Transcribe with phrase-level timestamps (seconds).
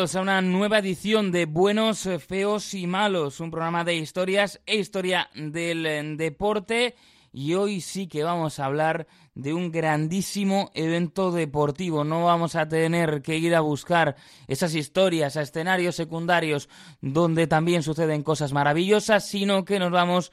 [0.00, 5.28] A una nueva edición de Buenos, Feos y Malos, un programa de historias e historia
[5.34, 6.94] del eh, deporte.
[7.34, 12.02] Y hoy sí que vamos a hablar de un grandísimo evento deportivo.
[12.02, 14.16] No vamos a tener que ir a buscar
[14.48, 16.70] esas historias a escenarios secundarios
[17.02, 20.32] donde también suceden cosas maravillosas, sino que nos vamos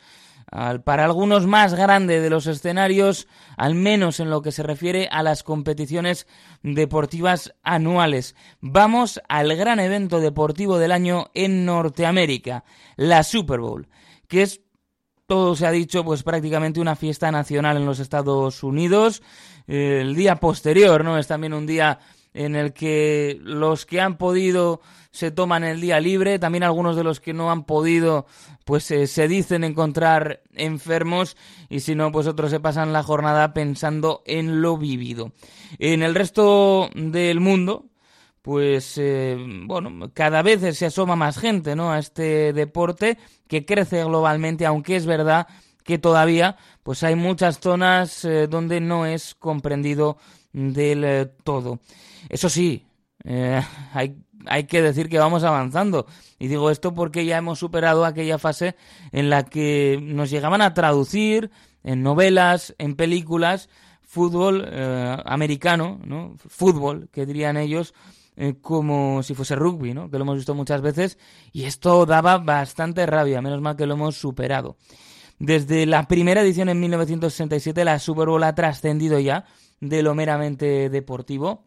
[0.84, 5.24] para algunos más grande de los escenarios, al menos en lo que se refiere a
[5.24, 6.28] las competiciones
[6.64, 8.36] deportivas anuales.
[8.62, 12.64] Vamos al gran evento deportivo del año en Norteamérica,
[12.96, 13.88] la Super Bowl,
[14.28, 14.62] que es
[15.28, 19.22] todo se ha dicho, pues prácticamente una fiesta nacional en los Estados Unidos.
[19.68, 21.18] El día posterior, ¿no?
[21.18, 22.00] Es también un día
[22.38, 27.04] en el que los que han podido se toman el día libre, también algunos de
[27.04, 28.28] los que no han podido
[28.64, 31.36] pues eh, se dicen encontrar enfermos
[31.68, 35.32] y si no pues otros se pasan la jornada pensando en lo vivido.
[35.80, 37.86] En el resto del mundo
[38.44, 41.92] pues eh, bueno, cada vez se asoma más gente, ¿no?
[41.92, 43.18] a este deporte
[43.48, 45.48] que crece globalmente, aunque es verdad
[45.84, 50.18] que todavía pues hay muchas zonas eh, donde no es comprendido
[50.58, 51.80] del todo.
[52.30, 52.86] Eso sí,
[53.24, 53.62] eh,
[53.94, 56.08] hay, hay que decir que vamos avanzando.
[56.40, 58.76] Y digo esto porque ya hemos superado aquella fase
[59.12, 61.52] en la que nos llegaban a traducir
[61.84, 63.70] en novelas, en películas,
[64.02, 66.36] fútbol eh, americano, ¿no?
[66.48, 67.94] Fútbol, que dirían ellos,
[68.36, 70.10] eh, como si fuese rugby, ¿no?
[70.10, 71.18] Que lo hemos visto muchas veces
[71.52, 74.78] y esto daba bastante rabia, menos mal que lo hemos superado.
[75.40, 79.46] Desde la primera edición en 1967 la Super Bowl ha trascendido ya
[79.80, 81.66] de lo meramente deportivo.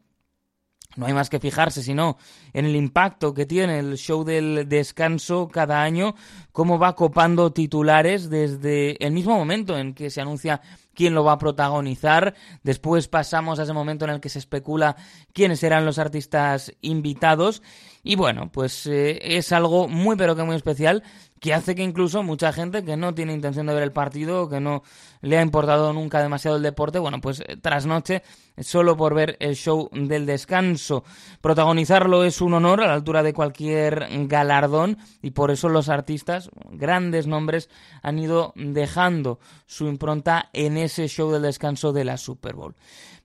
[0.97, 2.19] No hay más que fijarse, sino
[2.53, 6.17] en el impacto que tiene el show del descanso cada año,
[6.51, 10.61] cómo va copando titulares desde el mismo momento en que se anuncia
[10.95, 12.35] quién lo va a protagonizar.
[12.63, 14.97] Después pasamos a ese momento en el que se especula
[15.33, 17.63] quiénes serán los artistas invitados.
[18.03, 21.03] Y bueno, pues eh, es algo muy pero que muy especial
[21.41, 24.61] que hace que incluso mucha gente que no tiene intención de ver el partido, que
[24.61, 24.83] no
[25.23, 28.23] le ha importado nunca demasiado el deporte, bueno, pues eh, tras noche,
[28.59, 31.03] solo por ver el show del descanso.
[31.41, 36.51] Protagonizarlo es un honor a la altura de cualquier galardón y por eso los artistas,
[36.71, 37.71] grandes nombres,
[38.03, 42.75] han ido dejando su impronta en ese show del descanso de la Super Bowl.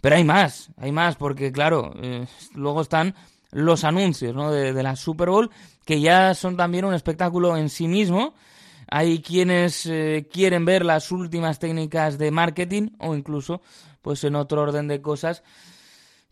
[0.02, 3.16] Pero hay más, hay más, porque claro, eh, luego están
[3.52, 4.52] los anuncios ¿no?
[4.52, 5.50] de, la Super Bowl,
[5.86, 8.34] que ya son también un espectáculo en sí mismo.
[8.88, 13.62] Hay quienes eh, quieren ver las últimas técnicas de marketing o incluso,
[14.02, 15.42] pues en otro orden de cosas,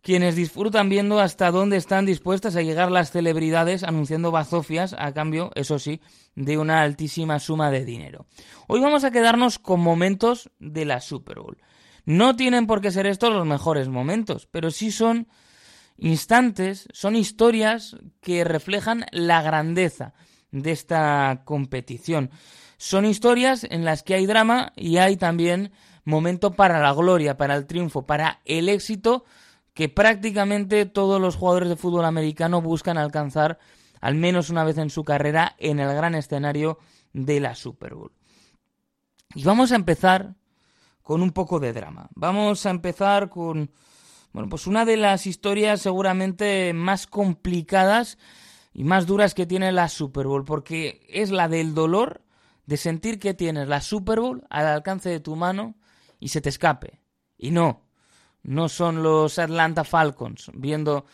[0.03, 5.51] quienes disfrutan viendo hasta dónde están dispuestas a llegar las celebridades anunciando bazofias a cambio,
[5.55, 6.01] eso sí,
[6.35, 8.25] de una altísima suma de dinero.
[8.67, 11.57] Hoy vamos a quedarnos con momentos de la Super Bowl.
[12.05, 15.29] No tienen por qué ser estos los mejores momentos, pero sí son
[15.97, 20.13] instantes, son historias que reflejan la grandeza
[20.51, 22.29] de esta competición.
[22.75, 25.71] Son historias en las que hay drama y hay también
[26.03, 29.23] momento para la gloria, para el triunfo, para el éxito
[29.73, 33.59] que prácticamente todos los jugadores de fútbol americano buscan alcanzar
[34.01, 36.77] al menos una vez en su carrera en el gran escenario
[37.13, 38.11] de la Super Bowl.
[39.33, 40.35] Y vamos a empezar
[41.01, 42.09] con un poco de drama.
[42.15, 43.71] Vamos a empezar con
[44.33, 48.17] bueno, pues una de las historias seguramente más complicadas
[48.73, 52.23] y más duras que tiene la Super Bowl, porque es la del dolor
[52.65, 55.75] de sentir que tienes la Super Bowl al alcance de tu mano
[56.19, 56.99] y se te escape.
[57.37, 57.82] Y no,
[58.43, 61.05] no son los Atlanta Falcons viendo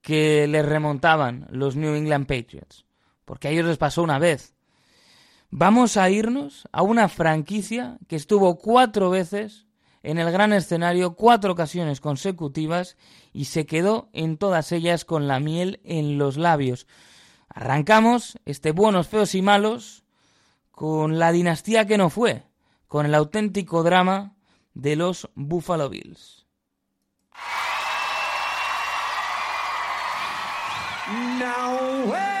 [0.00, 2.86] que les remontaban los New England Patriots,
[3.24, 4.54] porque a ellos les pasó una vez.
[5.50, 9.66] Vamos a irnos a una franquicia que estuvo cuatro veces
[10.02, 12.96] en el gran escenario cuatro ocasiones consecutivas
[13.32, 16.86] y se quedó en todas ellas con la miel en los labios.
[17.48, 20.04] Arrancamos este buenos, feos y malos
[20.70, 22.44] con la dinastía que no fue,
[22.86, 24.36] con el auténtico drama
[24.74, 26.45] de los Buffalo Bills.
[31.08, 32.36] Now where?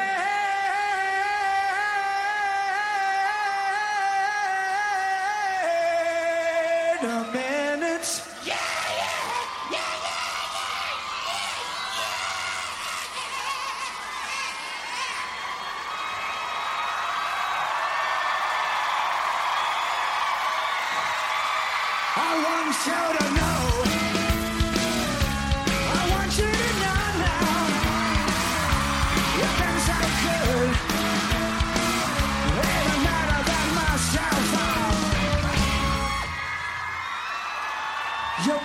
[22.66, 22.95] one shot.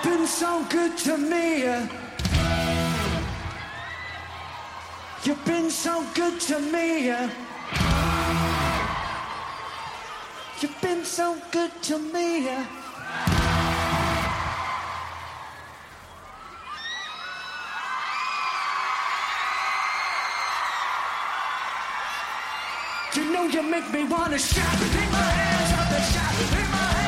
[0.02, 1.62] been so good to me.
[5.24, 7.06] You've been so good to me.
[10.60, 12.48] You've been so good to me.
[23.14, 27.01] You know you make me wanna shout, pick my hands up and shout, my hands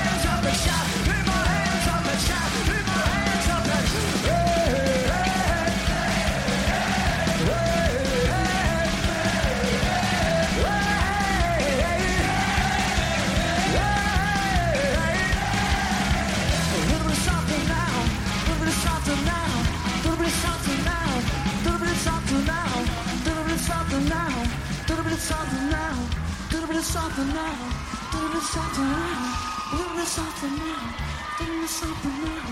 [28.45, 29.71] something now.
[29.71, 30.95] Give me something now.
[31.39, 32.45] Give me something now.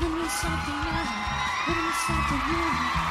[0.00, 1.04] Give me something now.
[1.66, 3.10] Give me something now.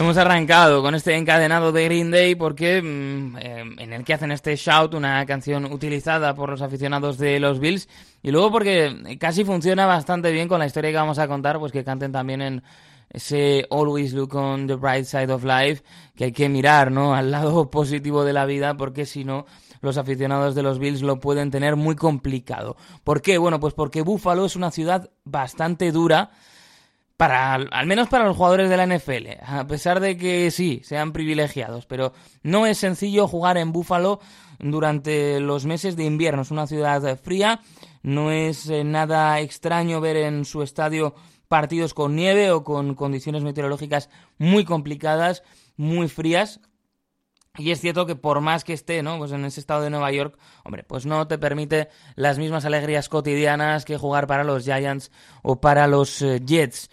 [0.00, 4.32] Hemos arrancado con este encadenado de Green Day porque mm, eh, en el que hacen
[4.32, 7.86] este shout, una canción utilizada por los aficionados de los Bills,
[8.22, 11.70] y luego porque casi funciona bastante bien con la historia que vamos a contar, pues
[11.70, 12.62] que canten también en
[13.10, 15.82] ese Always Look on the Bright Side of Life,
[16.16, 17.14] que hay que mirar, ¿no?
[17.14, 19.44] Al lado positivo de la vida, porque si no,
[19.82, 22.74] los aficionados de los Bills lo pueden tener muy complicado.
[23.04, 23.36] ¿Por qué?
[23.36, 26.30] Bueno, pues porque Buffalo es una ciudad bastante dura,
[27.20, 31.12] para, al menos para los jugadores de la NFL, a pesar de que sí, sean
[31.12, 34.20] privilegiados, pero no es sencillo jugar en Búfalo
[34.58, 36.40] durante los meses de invierno.
[36.40, 37.60] Es una ciudad fría,
[38.02, 41.14] no es eh, nada extraño ver en su estadio
[41.46, 44.08] partidos con nieve o con condiciones meteorológicas
[44.38, 45.42] muy complicadas,
[45.76, 46.62] muy frías.
[47.58, 49.18] Y es cierto que por más que esté, ¿no?
[49.18, 53.10] Pues en ese estado de Nueva York, hombre, pues no te permite las mismas alegrías
[53.10, 55.10] cotidianas que jugar para los Giants
[55.42, 56.88] o para los eh, Jets.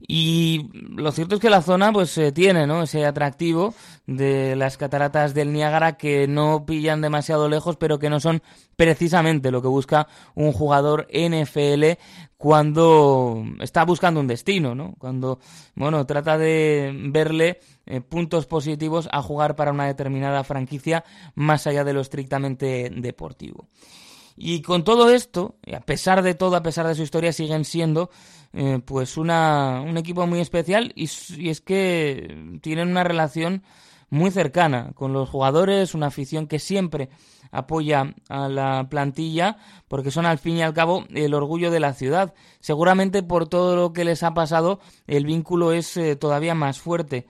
[0.00, 2.82] Y lo cierto es que la zona pues eh, tiene ¿no?
[2.82, 3.74] ese atractivo
[4.06, 8.42] de las cataratas del Niágara que no pillan demasiado lejos pero que no son
[8.76, 11.98] precisamente lo que busca un jugador NFL
[12.36, 14.94] cuando está buscando un destino, ¿no?
[14.98, 15.40] Cuando,
[15.74, 21.82] bueno, trata de verle eh, puntos positivos a jugar para una determinada franquicia más allá
[21.82, 23.68] de lo estrictamente deportivo.
[24.36, 28.10] Y con todo esto, a pesar de todo, a pesar de su historia, siguen siendo
[28.58, 33.62] eh, pues una, un equipo muy especial y, es que tienen una relación
[34.08, 37.10] muy cercana con los jugadores, una afición que siempre
[37.50, 39.58] apoya a la plantilla
[39.88, 42.32] porque son al fin y al cabo el orgullo de la ciudad.
[42.60, 47.26] Seguramente por todo lo que les ha pasado el vínculo es eh, todavía más fuerte.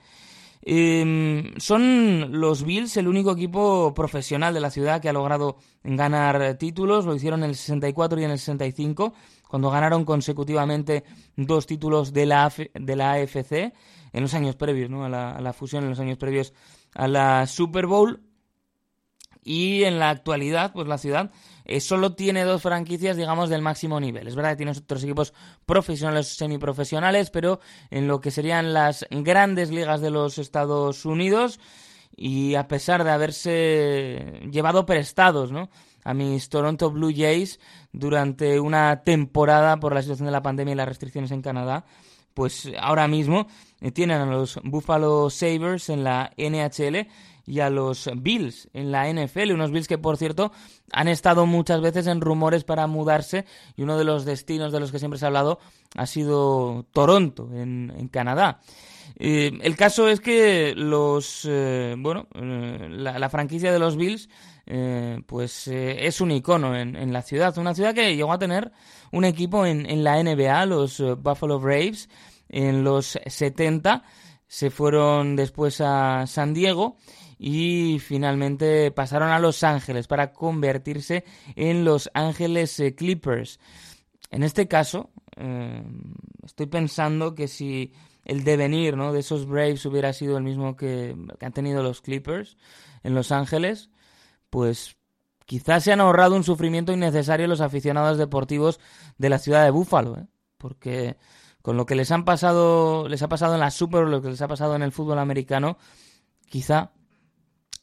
[0.69, 6.57] Eh, son los Bills el único equipo profesional de la ciudad que ha logrado ganar
[6.57, 7.05] títulos.
[7.05, 9.13] Lo hicieron en el 64 y en el 65,
[9.47, 11.03] cuando ganaron consecutivamente
[11.35, 13.73] dos títulos de la, de la AFC
[14.13, 15.05] en los años previos, ¿no?
[15.05, 16.53] a, la, a la fusión, en los años previos
[16.93, 18.23] a la Super Bowl.
[19.43, 21.31] Y en la actualidad, pues la ciudad
[21.63, 24.27] eh, solo tiene dos franquicias, digamos, del máximo nivel.
[24.27, 25.33] Es verdad que tiene otros equipos
[25.65, 31.61] profesionales, semiprofesionales, pero en lo que serían las grandes ligas de los Estados Unidos,
[32.17, 35.69] y a pesar de haberse llevado prestados, ¿no?
[36.07, 37.59] A mis Toronto Blue Jays
[37.91, 41.83] durante una temporada por la situación de la pandemia y las restricciones en Canadá,
[42.33, 43.47] pues ahora mismo
[43.93, 47.07] tienen a los Buffalo Sabres en la NHL
[47.45, 50.53] y a los Bills en la NFL, unos Bills que por cierto
[50.93, 53.43] han estado muchas veces en rumores para mudarse
[53.75, 55.59] y uno de los destinos de los que siempre se ha hablado
[55.97, 58.61] ha sido Toronto, en, Canadá.
[59.19, 64.29] Eh, el caso es que los, eh, bueno, eh, la, franquicia de los Bills,
[65.25, 68.71] pues es un icono en, la ciudad, una ciudad que llegó a tener
[69.11, 72.09] un equipo en, la NBA, los Buffalo Braves,
[72.49, 74.03] en los 70,
[74.47, 76.97] se fueron después a San Diego
[77.39, 81.23] y finalmente pasaron a Los Ángeles para convertirse
[81.55, 83.59] en Los Ángeles Clippers.
[84.31, 85.83] En este caso, eh,
[86.43, 87.93] estoy pensando que si
[88.25, 89.13] el devenir ¿no?
[89.13, 92.57] de esos Braves hubiera sido el mismo que, han tenido los Clippers
[93.03, 93.89] en Los Ángeles,
[94.49, 94.97] pues
[95.45, 98.79] quizás se han ahorrado un sufrimiento innecesario los aficionados deportivos
[99.17, 100.27] de la ciudad de Búfalo, ¿eh?
[100.57, 101.17] porque
[101.61, 104.41] con lo que les han pasado, les ha pasado en la Super, lo que les
[104.41, 105.77] ha pasado en el fútbol americano,
[106.49, 106.91] quizá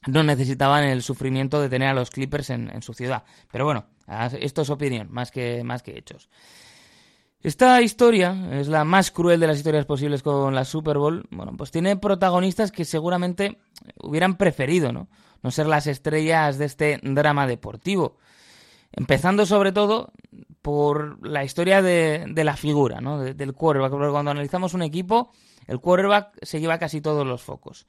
[0.06, 3.24] no necesitaban el sufrimiento de tener a los Clippers en, en su ciudad.
[3.50, 3.86] Pero bueno,
[4.38, 6.28] esto es opinión, más que, más que hechos.
[7.44, 11.28] Esta historia es la más cruel de las historias posibles con la Super Bowl.
[11.30, 13.58] Bueno, pues tiene protagonistas que seguramente
[14.02, 15.08] hubieran preferido, ¿no?
[15.42, 18.16] No ser las estrellas de este drama deportivo.
[18.92, 20.14] Empezando sobre todo
[20.62, 23.18] por la historia de, la figura, ¿no?
[23.18, 23.90] del quarterback.
[23.90, 25.30] Porque cuando analizamos un equipo,
[25.66, 27.86] el quarterback se lleva casi todos los focos.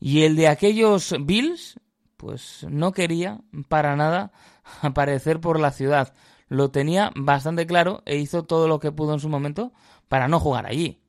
[0.00, 1.78] Y el de aquellos Bills,
[2.16, 4.32] pues no quería para nada
[4.80, 6.14] aparecer por la ciudad
[6.48, 9.72] lo tenía bastante claro e hizo todo lo que pudo en su momento
[10.08, 11.00] para no jugar allí.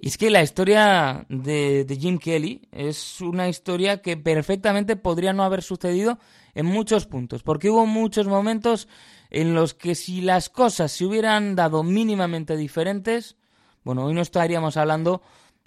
[0.00, 5.42] Y es que la historia de, Jim Kelly es una historia que perfectamente podría no
[5.42, 6.18] haber sucedido
[6.54, 8.88] en muchos puntos, porque hubo muchos momentos
[9.30, 13.36] en los que si las cosas se hubieran dado mínimamente diferentes,
[13.82, 15.22] bueno, hoy no estaríamos hablando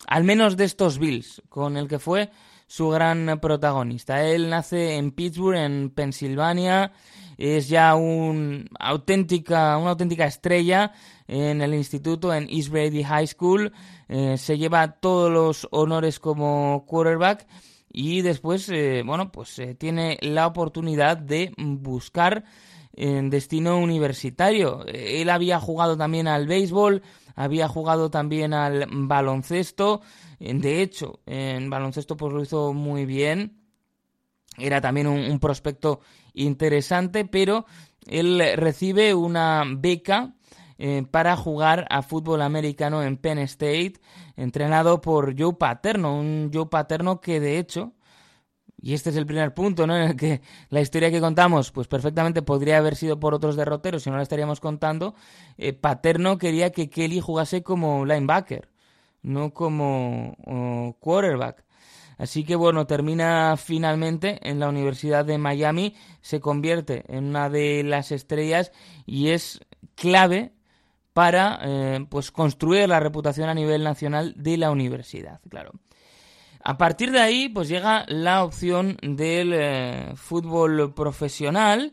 [0.08, 2.31] al menos de estos Bills, con el que fue
[2.72, 4.25] su gran protagonista.
[4.25, 6.94] Él nace en Pittsburgh, en Pensilvania,
[7.38, 10.94] es ya un auténtica, una auténtica estrella
[11.28, 13.74] en el instituto, en East Brady High School.
[14.08, 17.46] Eh, se lleva todos los honores como quarterback
[17.92, 22.46] y después, eh, bueno, pues eh, tiene la oportunidad de buscar
[22.94, 24.86] en destino universitario.
[24.88, 27.01] Él había jugado también al béisbol,
[27.36, 30.01] había jugado también al baloncesto.
[30.42, 33.62] De hecho, en baloncesto pues lo hizo muy bien.
[34.58, 36.02] Era también un prospecto
[36.34, 37.66] interesante, pero
[38.08, 40.34] él recibe una beca
[40.84, 44.02] eh, para jugar a fútbol americano en Penn State,
[44.36, 47.94] entrenado por Joe Paterno, un Joe Paterno que de hecho,
[48.82, 49.96] y este es el primer punto, ¿no?
[50.02, 54.02] En el que la historia que contamos, pues perfectamente podría haber sido por otros derroteros,
[54.02, 55.14] si no la estaríamos contando.
[55.60, 58.71] Eh, Paterno quería que Kelly jugase como linebacker,
[59.24, 60.36] no como
[61.00, 61.63] quarterback.
[62.18, 67.84] Así que bueno, termina finalmente en la Universidad de Miami, se convierte en una de
[67.84, 68.72] las estrellas
[69.08, 69.60] y es
[69.96, 70.54] clave
[71.13, 75.72] para eh, pues construir la reputación a nivel nacional de la universidad, claro.
[76.63, 81.92] A partir de ahí, pues llega la opción del eh, fútbol profesional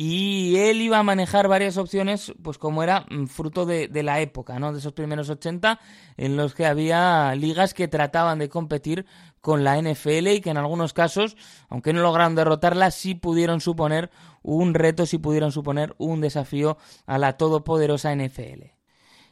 [0.00, 4.60] y él iba a manejar varias opciones, pues como era mm, fruto de, la época,
[4.60, 4.72] ¿no?
[4.72, 5.80] De esos primeros 80,
[6.16, 9.06] en los que había ligas que trataban de competir
[9.40, 11.36] con la NFL y que en algunos casos,
[11.68, 14.08] aunque no lograron derrotarla, sí pudieron suponer
[14.40, 18.66] un reto, sí pudieron suponer un desafío a la todopoderosa NFL.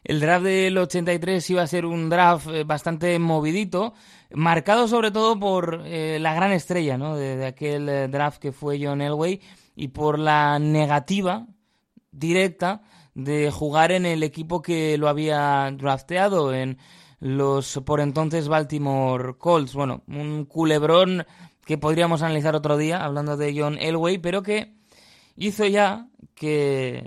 [0.03, 3.95] El draft del 83 iba a ser un draft eh, bastante movidito,
[4.33, 7.15] marcado sobre todo por eh, la gran estrella ¿no?
[7.15, 9.41] de, aquel eh, draft que fue John Elway
[9.77, 11.47] y por la negativa
[12.11, 12.83] directa
[13.15, 16.79] de jugar en el equipo que lo había drafteado, en
[17.21, 19.75] los por entonces Baltimore Colts.
[19.75, 21.25] Bueno, un culebrón
[21.65, 24.75] que podríamos analizar otro día, hablando de John Elway, pero que
[25.37, 27.07] hizo ya que,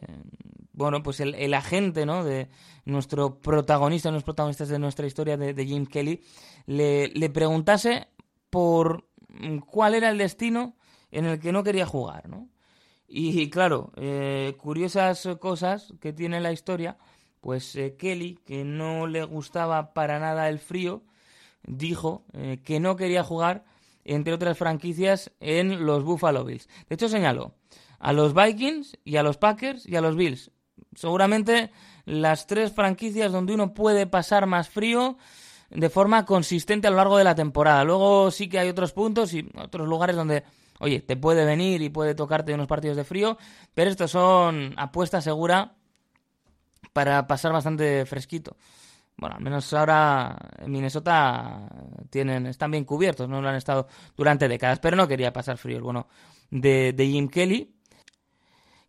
[0.74, 2.24] bueno, pues el, agente, ¿no?
[2.24, 2.50] De
[2.86, 6.22] nuestro protagonista, los protagonistas de nuestra historia, de, de Jim Kelly,
[6.66, 8.08] le, le preguntase
[8.50, 9.08] por
[9.66, 10.76] cuál era el destino
[11.12, 12.50] en el que no quería jugar, ¿no?
[13.12, 16.98] Y claro, eh, curiosas cosas que tiene la historia,
[17.42, 21.02] pues eh, Kelly, que no le gustaba para nada el frío,
[21.66, 23.66] dijo eh, que no quería jugar,
[24.06, 26.70] entre otras franquicias, en los Buffalo Bills.
[26.88, 27.56] De hecho, señaló
[27.98, 30.52] a los Vikings y a los Packers y a los Bills.
[30.96, 31.72] Seguramente
[32.06, 35.18] las tres franquicias donde uno puede pasar más frío
[35.72, 37.84] de forma consistente a lo largo de la temporada.
[37.84, 40.44] Luego sí que hay otros puntos y otros lugares donde
[40.80, 43.38] Oye, te puede venir y puede tocarte unos partidos de frío,
[43.74, 45.76] pero estos son apuesta segura
[46.94, 48.56] para pasar bastante fresquito.
[49.18, 51.68] bueno, al menos ahora en Minnesota
[52.10, 55.78] tienen, están bien cubiertos, no lo han estado durante décadas, pero no quería pasar frío
[55.78, 56.08] el bueno
[56.50, 57.76] de, de Jim Kelly.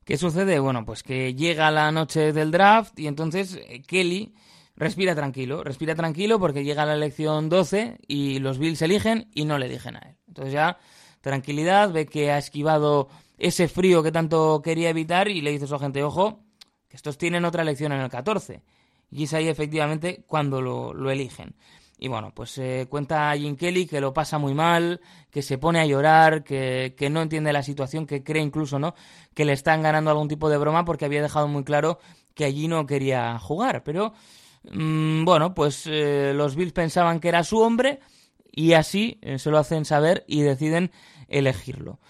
[0.04, 0.58] ¿Qué sucede?
[0.60, 4.34] Bueno, pues que llega la noche del draft y entonces eh, Kelly
[4.76, 9.58] respira tranquilo, respira tranquilo porque llega la elección 12 y los Bills eligen y no
[9.58, 10.16] le eligen a él.
[10.28, 10.78] Entonces ya
[11.20, 13.08] tranquilidad, ve que ha esquivado
[13.38, 16.40] ese frío que tanto quería evitar y le dice a su agente, ojo,
[16.88, 18.62] que estos tienen otra elección en el 14.
[19.10, 21.54] Y es ahí efectivamente cuando lo, eligen.
[21.98, 25.00] Y bueno, pues se cuenta Jim Kelly que lo pasa muy mal,
[25.30, 28.94] que se pone a llorar, que, que, no entiende la situación, que cree incluso, ¿no?
[29.34, 31.98] Que le están ganando algún tipo de broma porque había dejado muy claro
[32.34, 33.82] que allí no quería jugar.
[33.84, 34.14] Pero,
[34.70, 38.00] mmm, bueno, pues eh, los Bills pensaban que era su hombre
[38.52, 40.90] y así eh, se lo hacen saber y deciden
[41.28, 42.00] elegirlo.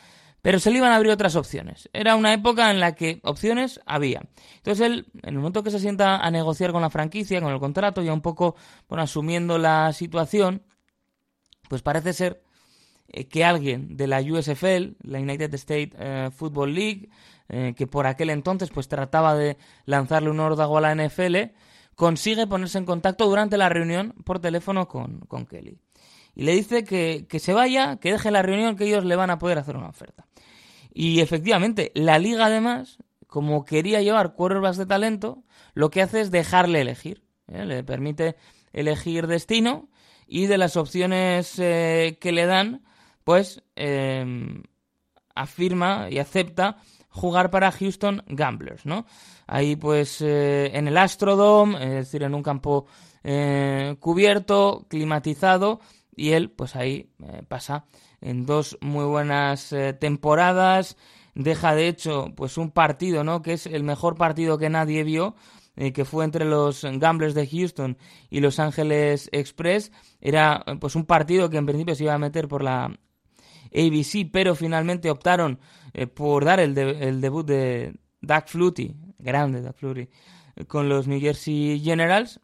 [0.42, 1.90] Pero se le iban a abrir otras opciones.
[1.92, 4.22] Era una época en la que opciones había.
[4.56, 7.60] Entonces él, en el momento que se sienta a negociar con la franquicia, con el
[7.60, 8.56] contrato, ya un poco
[8.88, 10.62] bueno, asumiendo la situación,
[11.68, 12.42] pues parece ser
[13.08, 17.10] eh, que alguien de la USFL, la United States eh, Football League,
[17.74, 21.50] que por aquel entonces pues trataba de lanzarle un órdago a la NFL,
[21.96, 25.80] consigue ponerse en contacto durante la reunión por teléfono con, con Kelly
[26.34, 29.38] y le dice que, se vaya, que deje la reunión, que ellos le van a
[29.38, 30.26] poder hacer una oferta.
[30.92, 36.30] Y efectivamente, la liga además, como quería llevar quarterbacks de talento, lo que hace es
[36.30, 37.22] dejarle elegir.
[37.48, 37.64] ¿eh?
[37.64, 38.36] Le permite
[38.72, 39.88] elegir destino
[40.26, 42.84] y de las opciones eh, que le dan,
[43.24, 44.62] pues em,
[45.34, 49.04] afirma y acepta jugar para Houston Gamblers, ¿no?
[49.46, 52.86] Ahí pues eh, en el Astrodome, es decir, en un campo
[54.00, 55.80] cubierto, climatizado,
[56.14, 57.84] y él pues ahí eh, pasa
[58.20, 60.96] en dos muy buenas eh, temporadas.
[61.34, 65.36] Deja de hecho pues un partido no que es el mejor partido que nadie vio
[65.76, 67.96] eh, que fue entre los Gamblers de Houston
[68.28, 69.92] y Los Ángeles Express.
[70.20, 72.98] Era pues un partido que en principio se iba a meter por la
[73.72, 75.60] ABC pero finalmente optaron
[76.14, 80.10] por dar el, el, debut de Doug Flutie grande Doug Flutie
[80.66, 82.40] con los New Jersey Generals.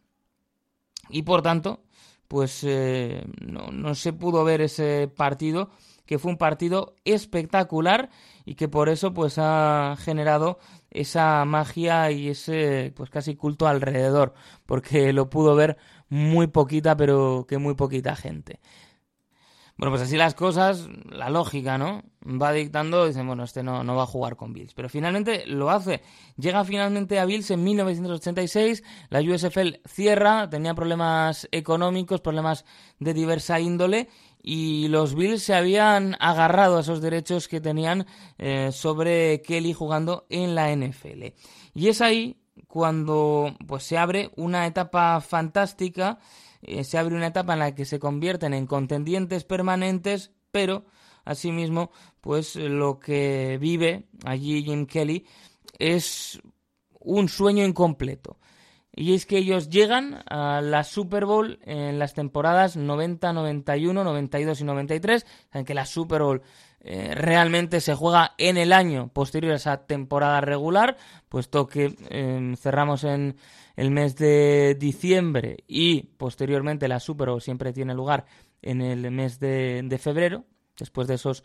[1.09, 1.86] Y por tanto
[2.29, 5.71] pues eh, no, no se pudo ver ese partido
[6.07, 8.11] que fue un partido espectacular
[8.45, 10.59] y que por eso pues ha generado
[10.91, 14.35] esa magia y ese pues casi culto alrededor
[14.65, 15.77] porque lo pudo ver
[16.09, 18.61] muy poquita pero que muy poquita gente
[19.79, 22.03] bueno, pues así las cosas, la lógica, ¿no?
[22.25, 24.73] Va dictando, dicen, bueno, este no, no va a jugar con Bills.
[24.73, 26.03] Pero finalmente lo hace.
[26.39, 32.65] Llega finalmente a Bills en 1986, la USFL cierra, tenía problemas económicos, problemas
[33.01, 34.09] de diversa índole,
[34.43, 38.07] y los Bills se habían agarrado a esos derechos que tenían
[38.39, 41.35] eh, sobre Kelly jugando en la NFL.
[41.75, 46.19] Y es ahí cuando pues se abre una etapa fantástica
[46.67, 50.85] eh, se abre una etapa en la que se convierten en contendientes permanentes, pero
[51.25, 55.25] asimismo, pues lo que vive allí Jim Kelly
[55.79, 56.41] es
[57.01, 58.39] un sueño incompleto.
[58.99, 64.61] Y es que ellos llegan a la Super Bowl en las temporadas 90, 91, 92
[64.63, 66.43] y 93, en que la Super Bowl
[66.81, 70.97] eh, realmente se juega en el año posterior a esa temporada regular,
[71.29, 73.37] puesto que em, cerramos en
[73.77, 78.25] el mes de diciembre y posteriormente la Super Bowl siempre tiene lugar
[78.63, 80.45] en el mes de, febrero,
[80.79, 81.45] después de esos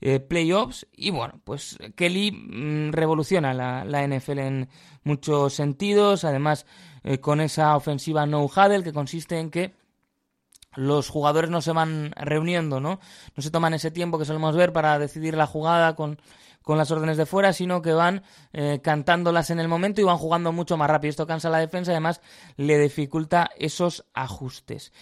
[0.00, 0.86] eh, playoffs.
[0.92, 4.68] Y bueno, pues Kelly mm, revoluciona la, NFL en
[5.04, 6.66] muchos sentidos, además
[7.04, 9.74] eh, con esa ofensiva no huddle que consiste en que
[10.74, 13.00] los jugadores no se van reuniendo, ¿no?
[13.34, 16.18] No se toman ese tiempo que solemos ver para decidir la jugada con
[16.68, 20.18] con las órdenes de fuera, sino que van eh, cantándolas en el momento y van
[20.18, 21.08] jugando mucho más rápido.
[21.08, 22.20] Esto cansa la defensa además
[22.58, 24.92] le dificulta esos ajustes.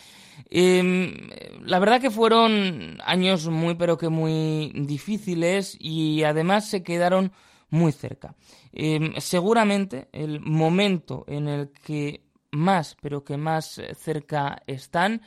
[0.50, 1.30] Em,
[1.62, 7.32] la verdad que fueron años muy pero que muy difíciles y además se quedaron
[7.70, 8.34] muy cerca.
[8.72, 12.22] Em, seguramente el momento en el que
[12.52, 15.22] más pero que más cerca están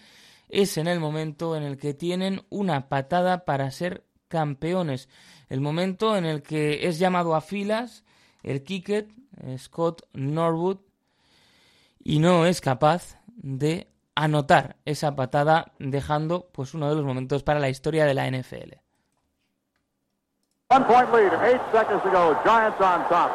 [0.48, 5.10] es en el momento en el que tienen una patada para ser campeones
[5.50, 8.04] el momento en el que es llamado a filas
[8.42, 9.10] el kicker
[9.58, 10.80] Scott Norwood
[12.04, 13.88] y no es capaz de
[14.20, 18.76] anotar esa patada dejando pues uno de los momentos para la historia de la NFL.
[20.70, 22.38] One point lead, eight seconds to go.
[22.44, 23.32] Giants on top.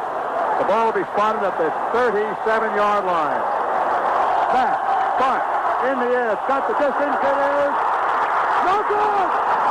[0.61, 3.43] The ball will be spotted at the 37-yard line.
[4.53, 4.77] Back,
[5.17, 5.43] spot,
[5.89, 6.39] in the air.
[6.47, 7.17] Got the distance.
[7.17, 7.75] It is
[8.69, 9.64] no good.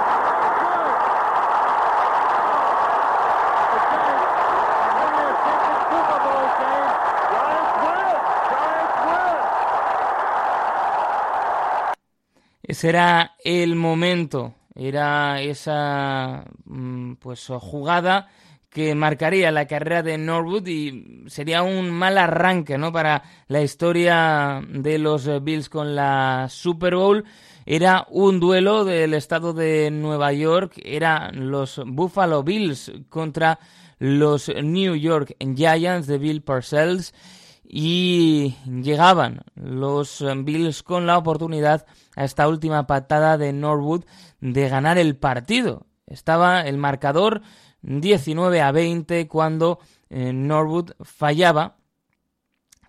[12.64, 18.30] Ese era el momento, era esa mm, pues jugada
[18.70, 22.92] que marcaría la carrera de Norwood y sería un mal arranque ¿no?
[22.92, 27.26] para la historia de los Bills con la Super Bowl.
[27.66, 33.60] Era un duelo del estado de Nueva York, eran los Buffalo Bills contra
[34.00, 37.14] los New York Giants de Bill Parcells
[37.64, 44.04] y llegaban los Bills con la oportunidad a esta última patada de Norwood
[44.42, 45.86] de ganar el partido.
[46.06, 47.42] Estaba el marcador
[47.82, 51.78] 19 a 20 cuando eh, Norwood fallaba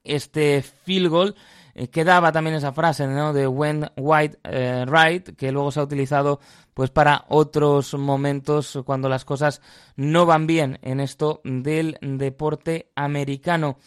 [0.03, 1.35] este field goal.
[1.77, 6.39] Eh, quedaba también esa frase de when white eh, right que luego se ha utilizado
[6.73, 9.61] pues para otros momentos cuando las cosas
[9.97, 13.79] no van bien en esto del deporte americano.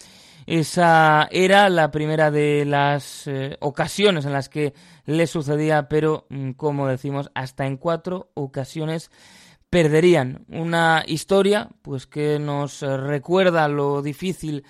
[0.48, 3.30] Esa era la primera de las
[3.60, 4.74] ocasiones en las que
[5.06, 9.12] le sucedía, pero mm, como decimos, hasta en cuatro ocasiones
[9.70, 14.64] perderían una historia pues que nos recuerda lo difícil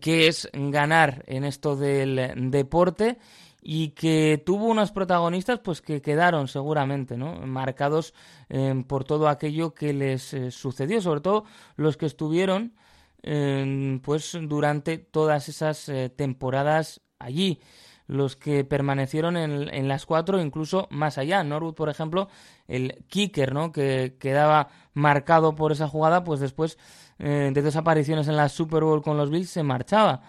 [0.00, 3.18] que es ganar en esto del deporte
[3.60, 7.34] y que tuvo unos protagonistas pues que quedaron seguramente ¿no?
[7.46, 8.14] marcados
[8.48, 11.44] eh, por todo aquello que les eh, sucedió sobre todo
[11.76, 12.74] los que estuvieron
[13.22, 17.60] eh, pues durante todas esas temporadas allí
[18.08, 21.44] los que permanecieron en, las cuatro, incluso más allá.
[21.44, 22.28] Norwood, por ejemplo,
[22.66, 23.70] el kicker, ¿no?
[23.70, 26.78] Que quedaba marcado por esa jugada, pues después
[27.18, 30.22] eh, de dos apariciones en la Super Bowl con los Bills se marchaba.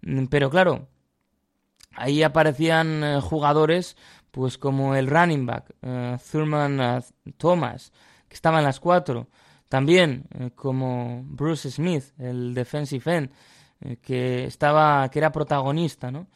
[0.00, 0.88] Mm, pero claro,
[1.92, 3.98] ahí aparecían eh, jugadores,
[4.30, 7.04] pues como el running back, eh, Thurman
[7.36, 7.92] Thomas,
[8.28, 9.28] que estaba en las cuatro.
[9.68, 13.30] También como Bruce Smith, el defensive end,
[14.00, 16.28] que estaba, que era protagonista, ¿no?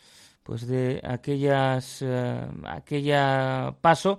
[0.51, 4.19] pues de aquellas eh, aquella paso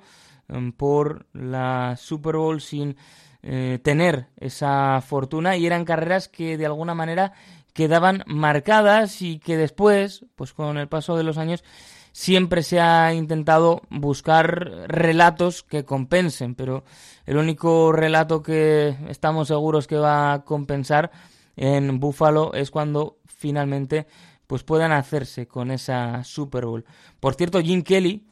[0.77, 2.95] por la Super Bowl sin
[3.43, 7.33] eh, tener esa fortuna y eran carreras que de alguna manera
[7.73, 11.63] quedaban marcadas y que después, pues con el paso de los años,
[12.11, 16.83] siempre se ha intentado buscar relatos que compensen, pero
[17.25, 21.11] el único relato que estamos seguros que va a compensar
[21.55, 24.07] en Buffalo es cuando finalmente
[24.47, 26.85] pues puedan hacerse con esa Super Bowl.
[27.19, 28.27] Por cierto, Jim Kelly,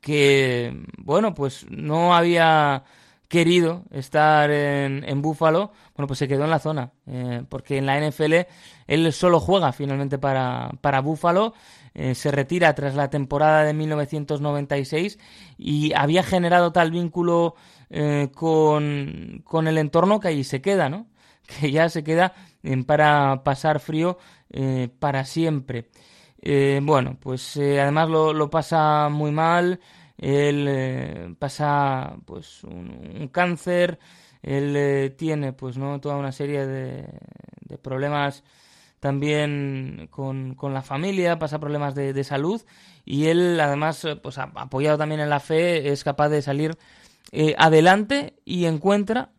[0.00, 2.84] que, bueno, pues no había
[3.26, 7.86] querido estar en, en Buffalo, bueno, pues se quedó en la zona, eh, porque en
[7.86, 8.34] la NFL
[8.86, 11.54] él solo juega finalmente para, para Buffalo,
[11.94, 15.18] eh, se retira tras la temporada de 1996
[15.56, 17.54] y había generado tal vínculo
[17.90, 21.06] eh, con, con el entorno que allí se queda, ¿no?
[21.60, 22.32] Que ya se queda
[22.86, 24.18] para pasar frío
[24.50, 25.90] eh, para siempre.
[26.40, 29.80] Eh, bueno, pues eh, además lo, pasa muy mal,
[30.16, 33.98] él pasa pues un, cáncer,
[34.42, 37.08] él tiene pues no toda una serie de,
[37.82, 38.44] problemas
[39.04, 42.62] también con, la familia, pasa problemas de, de, salud
[43.04, 46.78] y él además pues apoyado también en la fe es capaz de salir
[47.58, 49.30] adelante y encuentra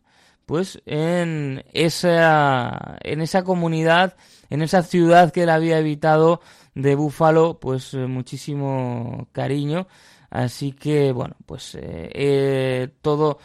[0.45, 4.15] pues en esa en esa comunidad
[4.49, 6.41] en esa ciudad que él había evitado
[6.75, 9.87] de Búfalo, pues eh, muchísimo cariño.
[10.29, 13.39] Así que, bueno, pues eh, eh, todo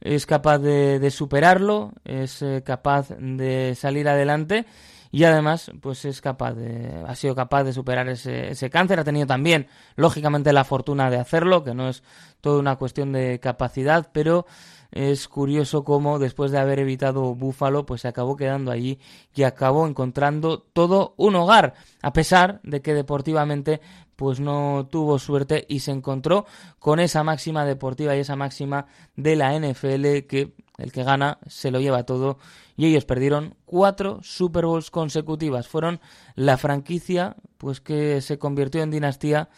[0.00, 4.64] es capaz de, superarlo, es capaz de salir adelante
[5.12, 9.00] y además, pues es capaz de, ha sido capaz de superar ese, ese cáncer.
[9.00, 12.02] Ha tenido también, lógicamente, la fortuna de hacerlo, que no es
[12.40, 14.46] toda una cuestión de capacidad, pero
[14.92, 18.98] es curioso cómo después de haber evitado Búfalo, pues se acabó quedando allí
[19.34, 23.80] y acabó encontrando todo un hogar, a pesar de que deportivamente
[24.20, 26.44] pues no tuvo suerte y se encontró
[26.78, 28.84] con esa máxima deportiva y esa máxima
[29.16, 32.36] de la NFL que el que gana se lo lleva todo
[32.76, 35.68] y ellos perdieron cuatro Super Bowls consecutivas.
[35.68, 36.00] Fueron
[36.34, 39.48] la franquicia pues que se convirtió en dinastía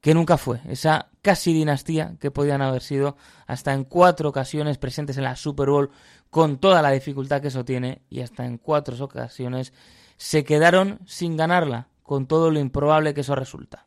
[0.00, 5.18] que nunca fue, esa casi dinastía que podían haber sido hasta en cuatro ocasiones presentes
[5.18, 5.90] en la Super Bowl
[6.30, 9.74] con toda la dificultad que eso tiene y hasta en cuatro ocasiones
[10.16, 13.86] se quedaron sin ganarla con todo lo improbable que eso resulta.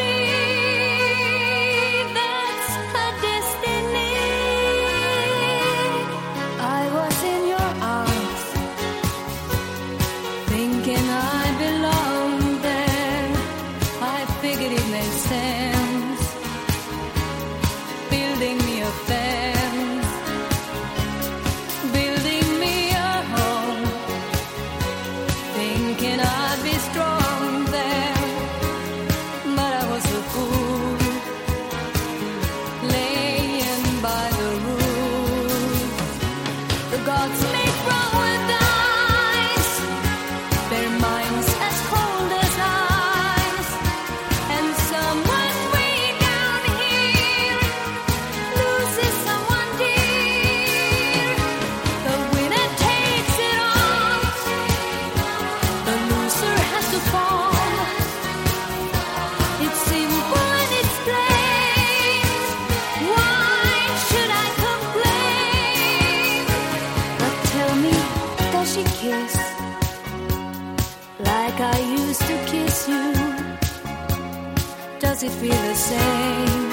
[75.21, 76.69] Does it feel the same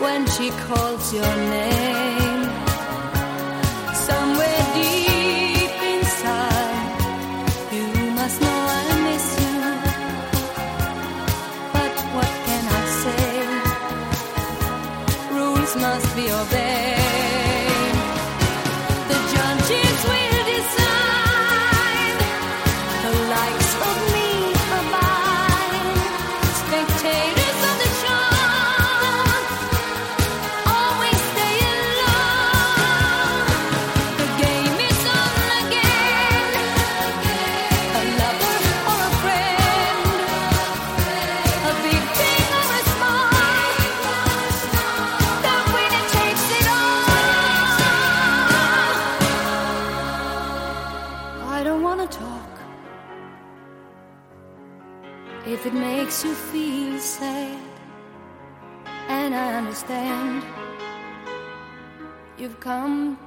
[0.00, 2.23] when she calls your name?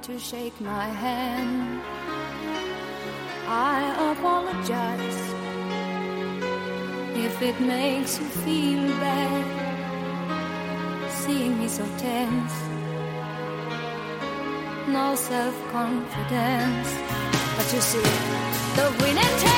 [0.08, 1.82] To shake my hand.
[3.46, 3.78] I
[4.12, 5.20] apologize
[7.26, 9.44] if it makes you feel bad
[11.10, 12.56] seeing me so tense.
[14.88, 16.90] No self confidence,
[17.56, 18.08] but you see,
[18.78, 19.57] the winner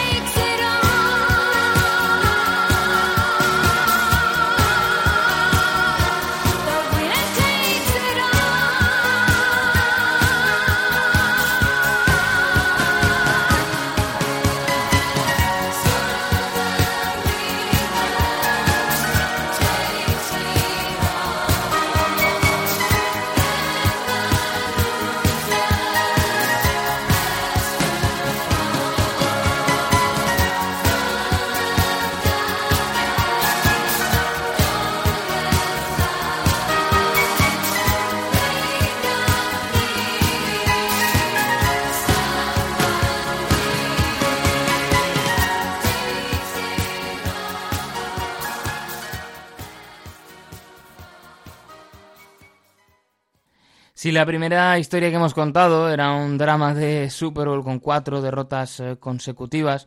[54.11, 58.20] Si la primera historia que hemos contado era un drama de Super Bowl con cuatro
[58.20, 59.87] derrotas eh, consecutivas,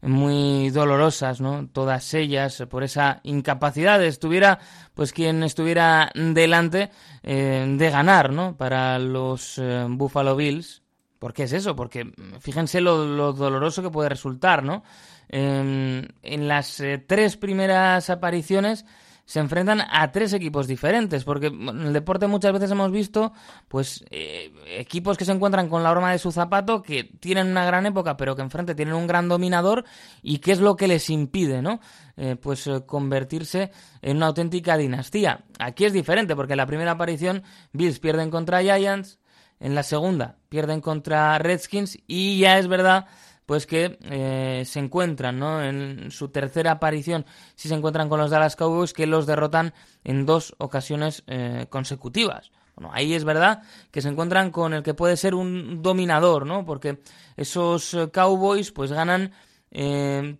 [0.00, 1.66] muy dolorosas, ¿no?
[1.72, 4.60] Todas ellas eh, por esa incapacidad estuviera,
[4.94, 6.92] pues quien estuviera delante
[7.24, 8.56] eh, de ganar, ¿no?
[8.56, 10.84] Para los eh, Buffalo Bills.
[11.18, 11.74] ¿Por qué es eso?
[11.74, 14.84] Porque mm, fíjense lo, lo doloroso que puede resultar, ¿no?
[15.30, 18.86] Eh, en las tres primeras apariciones
[19.26, 23.32] se enfrentan a tres equipos diferentes, porque en el deporte muchas veces hemos visto
[23.68, 27.64] pues eh, equipos que se encuentran con la horma de su zapato, que tienen una
[27.64, 29.84] gran época, pero que enfrente tienen un gran dominador,
[30.22, 31.80] y qué es lo que les impide, ¿no?
[32.16, 33.70] Eh, pues eh, convertirse
[34.02, 35.44] en una auténtica dinastía.
[35.58, 39.18] Aquí es diferente, porque en la primera aparición Bills pierden contra Giants,
[39.60, 43.06] en la segunda pierden contra Redskins, y ya es verdad
[43.46, 45.62] pues que eh, se encuentran, ¿no?
[45.62, 50.26] En su tercera aparición, si se encuentran con los Dallas Cowboys, que los derrotan en
[50.26, 52.50] dos ocasiones eh, consecutivas.
[52.74, 56.64] Bueno, ahí es verdad que se encuentran con el que puede ser un dominador, ¿no?
[56.64, 57.00] Porque
[57.36, 59.32] esos eh, Cowboys, pues ganan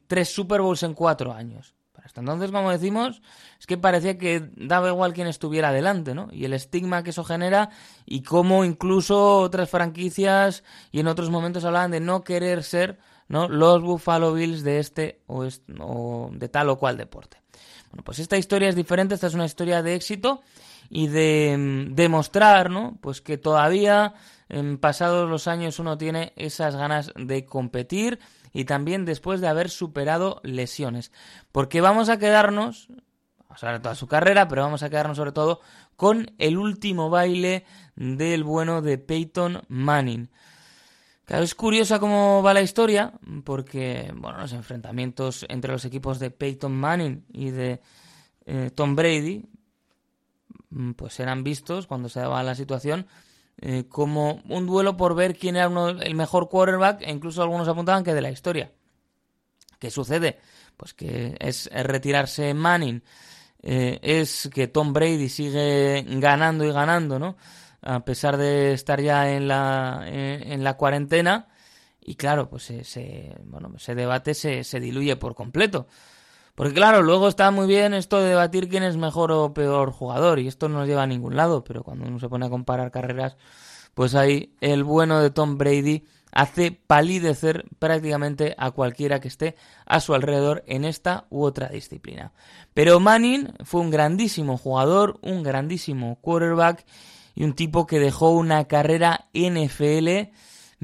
[0.07, 1.75] tres Super Bowls en cuatro años.
[2.05, 3.23] Hasta entonces, como decimos,
[3.59, 6.29] es que parecía que daba igual quien estuviera adelante, ¿no?
[6.31, 7.71] Y el estigma que eso genera
[8.05, 13.49] y cómo incluso otras franquicias y en otros momentos hablaban de no querer ser, ¿no?
[13.49, 15.49] Los Buffalo Bills de este o,
[15.81, 17.39] o de tal o cual deporte.
[17.91, 20.43] Bueno, pues esta historia es diferente, esta es una historia de éxito
[20.89, 22.99] y de mm, demostrar, ¿no?
[23.01, 24.15] Pues que todavía
[24.49, 28.19] en pasados los años uno tiene esas ganas de competir
[28.53, 31.13] y también después de haber superado lesiones.
[31.53, 32.89] Porque vamos a quedarnos,
[33.49, 35.61] vamos a ver toda su carrera, pero vamos a quedarnos sobre todo
[35.97, 37.65] con el último baile
[37.97, 40.31] del bueno de Peyton Manning.
[41.25, 43.13] Claro, es curiosa cómo va la historia,
[43.45, 47.81] porque bueno, los enfrentamientos entre los equipos de Peyton Manning y de
[48.45, 49.47] eh, Tom Brady,
[50.97, 53.07] pues eran vistos cuando se daba la situación
[53.61, 58.03] eh, como un duelo por ver quién era el mejor quarterback e incluso algunos apuntaban
[58.03, 58.73] que de la historia.
[59.79, 60.39] ¿Qué sucede?
[60.77, 63.03] Pues que es retirarse Manning,
[63.63, 67.37] eh, es que Tom Brady sigue ganando y ganando, ¿no?
[67.81, 71.49] A pesar de estar ya en la, en, la cuarentena
[72.01, 72.73] y claro, pues
[73.45, 75.87] bueno, ese debate se, se diluye por completo.
[76.55, 80.39] Porque claro, luego está muy bien esto de debatir quién es mejor o peor jugador
[80.39, 82.93] y esto no nos lleva a ningún lado, pero cuando uno se pone a comparar
[82.93, 83.37] carreras,
[83.95, 90.01] pues ahí el bueno de Tom Brady hace palidecer prácticamente a cualquiera que esté a
[90.01, 92.33] su alrededor en esta u otra disciplina.
[92.73, 96.85] Pero Manning fue un grandísimo jugador, un grandísimo quarterback
[97.35, 100.31] y un tipo que dejó una carrera NFL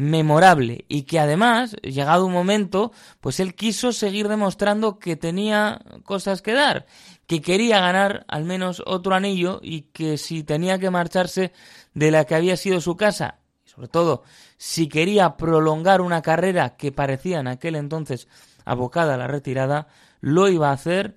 [0.01, 6.41] memorable y que además, llegado un momento, pues él quiso seguir demostrando que tenía cosas
[6.41, 6.87] que dar,
[7.27, 11.53] que quería ganar al menos otro anillo y que si tenía que marcharse
[11.93, 14.23] de la que había sido su casa, y sobre todo
[14.57, 18.27] si quería prolongar una carrera que parecía en aquel entonces
[18.65, 19.89] abocada a la retirada,
[20.23, 21.15] lo iba a hacer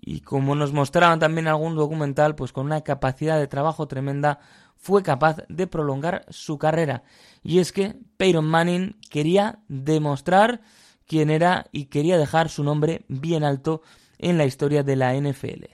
[0.00, 4.38] y como nos mostraban también algún documental, pues con una capacidad de trabajo tremenda,
[4.82, 7.04] fue capaz de prolongar su carrera.
[7.44, 10.60] Y es que Peyton Manning quería demostrar
[11.06, 13.82] quién era y quería dejar su nombre bien alto
[14.18, 15.66] en la historia de la NFL.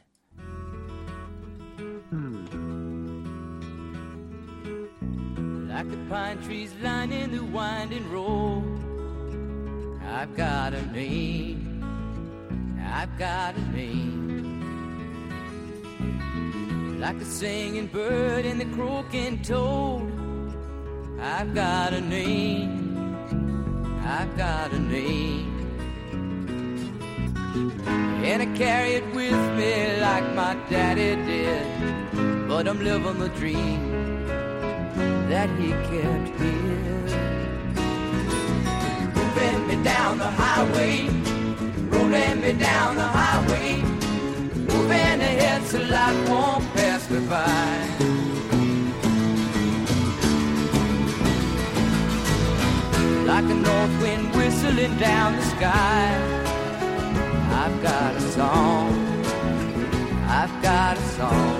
[16.99, 20.13] Like a singing bird and the croaking toad.
[21.21, 23.17] I've got a name.
[24.05, 25.55] I've got a name.
[28.25, 32.49] And I carry it with me like my daddy did.
[32.49, 34.27] But I'm living the dream
[35.29, 37.05] that he kept here.
[39.15, 41.09] Moving me down the highway,
[41.91, 43.98] rolling me down the highway,
[44.79, 47.79] moving ahead so life won't pass me by.
[53.31, 56.05] Like a north wind whistling down the sky.
[57.61, 58.89] I've got a song.
[60.39, 61.59] I've got a song.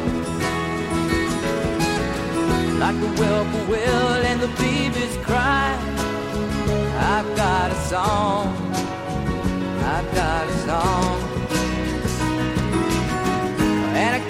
[2.83, 5.67] Like the whippoorwill and the babies cry.
[7.15, 8.47] I've got a song.
[9.93, 11.38] I've got a song.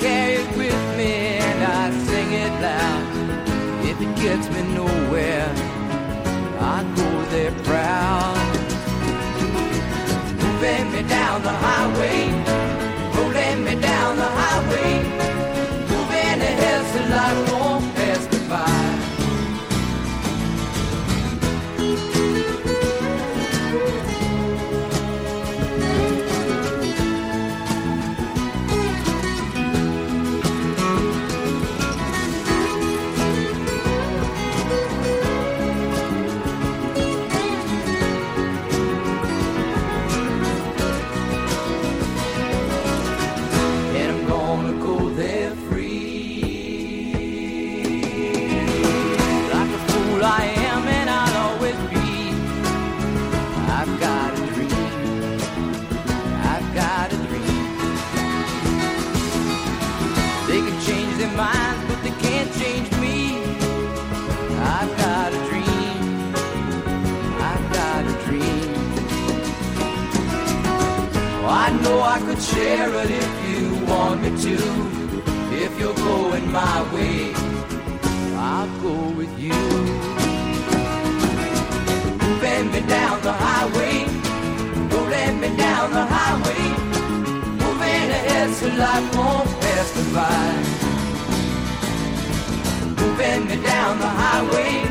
[0.00, 1.12] Carry it with me
[1.48, 3.04] and I sing it loud.
[3.84, 5.50] If it gets me nowhere,
[6.60, 8.38] I go there proud.
[10.42, 12.57] Moving me down the highway,
[72.38, 74.56] I could share it if you want me to.
[75.60, 77.32] If you're going my way,
[78.36, 79.58] I'll go with you.
[82.40, 84.06] Bend me down the highway,
[84.92, 86.62] rolling me down the highway,
[87.58, 90.54] moving ahead so life won't pass me by.
[93.02, 94.86] Moving me down the highway,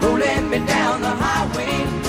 [0.00, 2.01] rolling me down the highway,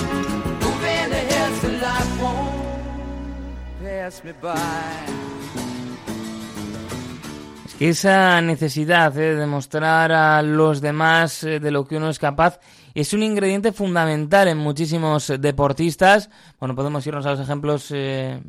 [7.64, 12.10] Es que esa necesidad eh, de mostrar a los demás eh, de lo que uno
[12.10, 12.60] es capaz
[12.92, 16.28] es un ingrediente fundamental en muchísimos deportistas.
[16.60, 18.42] Bueno, podemos irnos a los ejemplos eh,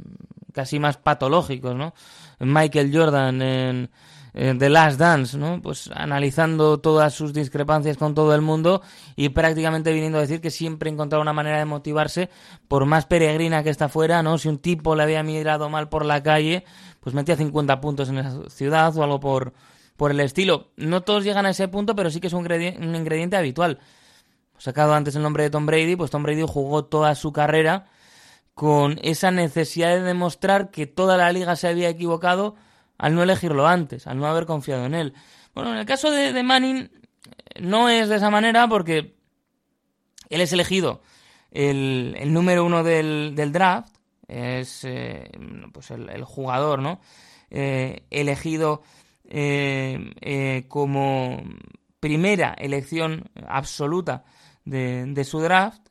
[0.55, 1.93] casi más patológicos, ¿no?
[2.39, 3.89] Michael Jordan en,
[4.33, 5.61] The Last Dance, ¿no?
[5.61, 8.81] Pues analizando todas sus discrepancias con todo el mundo
[9.15, 12.29] y prácticamente viniendo a decir que siempre encontraba una manera de motivarse,
[12.67, 14.37] por más peregrina que está fuera, ¿no?
[14.37, 16.65] Si un tipo le había mirado mal por la calle,
[16.99, 19.53] pues metía 50 puntos en esa ciudad o algo por,
[19.95, 20.71] por el estilo.
[20.75, 23.79] No todos llegan a ese punto, pero sí que es un ingrediente, habitual.
[24.57, 27.87] Sacado antes el nombre de Tom Brady, pues Tom Brady jugó toda su carrera
[28.55, 32.55] con esa necesidad de demostrar que toda la liga se había equivocado
[32.97, 35.13] al no elegirlo antes, al no haber confiado en él.
[35.53, 36.89] Bueno, en el caso de, de Manning eh,
[37.59, 39.17] no es de esa manera porque
[40.29, 41.01] él es elegido
[41.51, 43.93] el, el número uno del, draft,
[44.27, 45.29] es eh,
[45.73, 47.01] pues el, jugador, ¿no?
[47.51, 48.83] Eh, elegido
[50.67, 51.43] como
[51.99, 54.23] primera elección absoluta
[54.63, 55.81] de, de su draft,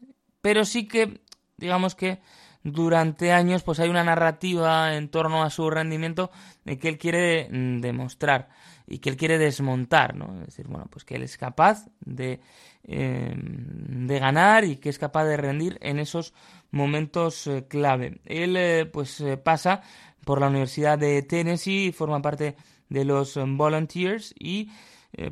[0.40, 1.20] pero sí que,
[1.56, 2.20] digamos que
[2.64, 6.30] durante años pues hay una narrativa en torno a su rendimiento
[6.64, 8.48] de que él quiere mm, demostrar
[8.86, 10.40] y que él quiere desmontar, ¿no?
[10.40, 12.40] Es decir, bueno, pues que él es capaz de,
[12.84, 16.34] eh, de ganar y que es capaz de rendir en esos
[16.70, 18.20] momentos eh, clave.
[18.24, 19.82] Él eh, pues eh, pasa
[20.24, 22.56] por la Universidad de Tennessee, forma parte
[22.88, 24.70] de los eh, Volunteers y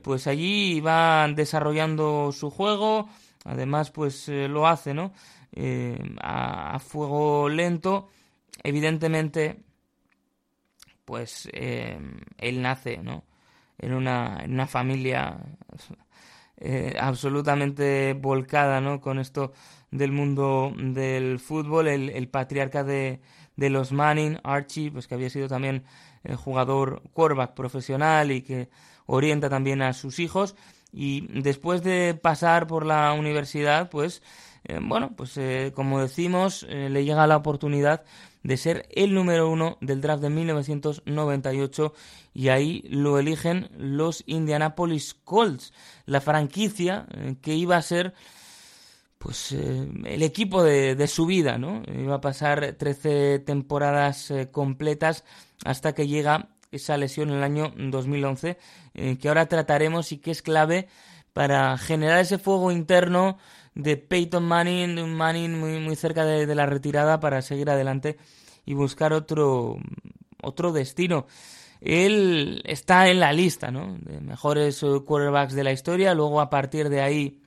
[0.04, 3.08] pues allí va desarrollando su juego,
[3.44, 5.12] además pues lo hace, ¿no?
[5.54, 8.08] Eh, a, fuego lento,
[8.62, 9.60] evidentemente
[11.04, 11.98] pues eh,
[12.38, 13.24] él nace, ¿no?
[13.78, 15.38] En una, en una familia
[16.56, 19.00] eh, absolutamente volcada, ¿no?
[19.00, 19.52] Con esto
[19.90, 23.20] del mundo del fútbol, el, el patriarca de,
[23.56, 25.84] de los Manning, Archie, pues que había sido también
[26.36, 28.70] jugador quarterback profesional y que
[29.06, 30.54] orienta también a sus hijos.
[30.92, 34.22] Y después de pasar por la universidad, pues,
[34.76, 38.04] eh, bueno, pues eh, como decimos, eh, le llega la oportunidad
[38.42, 41.94] de ser el número uno del draft de 1998
[42.34, 45.72] y ahí lo eligen los Indianapolis Colts,
[46.06, 47.06] la franquicia
[47.40, 48.14] que iba a ser
[49.18, 51.82] pues el equipo de, de su vida, ¿no?
[51.86, 55.22] Iba a pasar 13 temporadas completas
[55.64, 58.58] hasta que llega esa lesión en el año 2011,
[58.94, 60.88] eh, que ahora trataremos y que es clave
[61.32, 63.38] para generar ese fuego interno
[63.74, 68.18] de Peyton Manning, un Manning muy, muy cerca de, la retirada para seguir adelante
[68.64, 69.76] y buscar otro,
[70.42, 71.26] otro destino.
[71.80, 73.98] Él está en la lista, ¿no?
[74.00, 76.14] De mejores eh, quarterbacks de la historia.
[76.14, 77.42] Luego, a partir de ahí,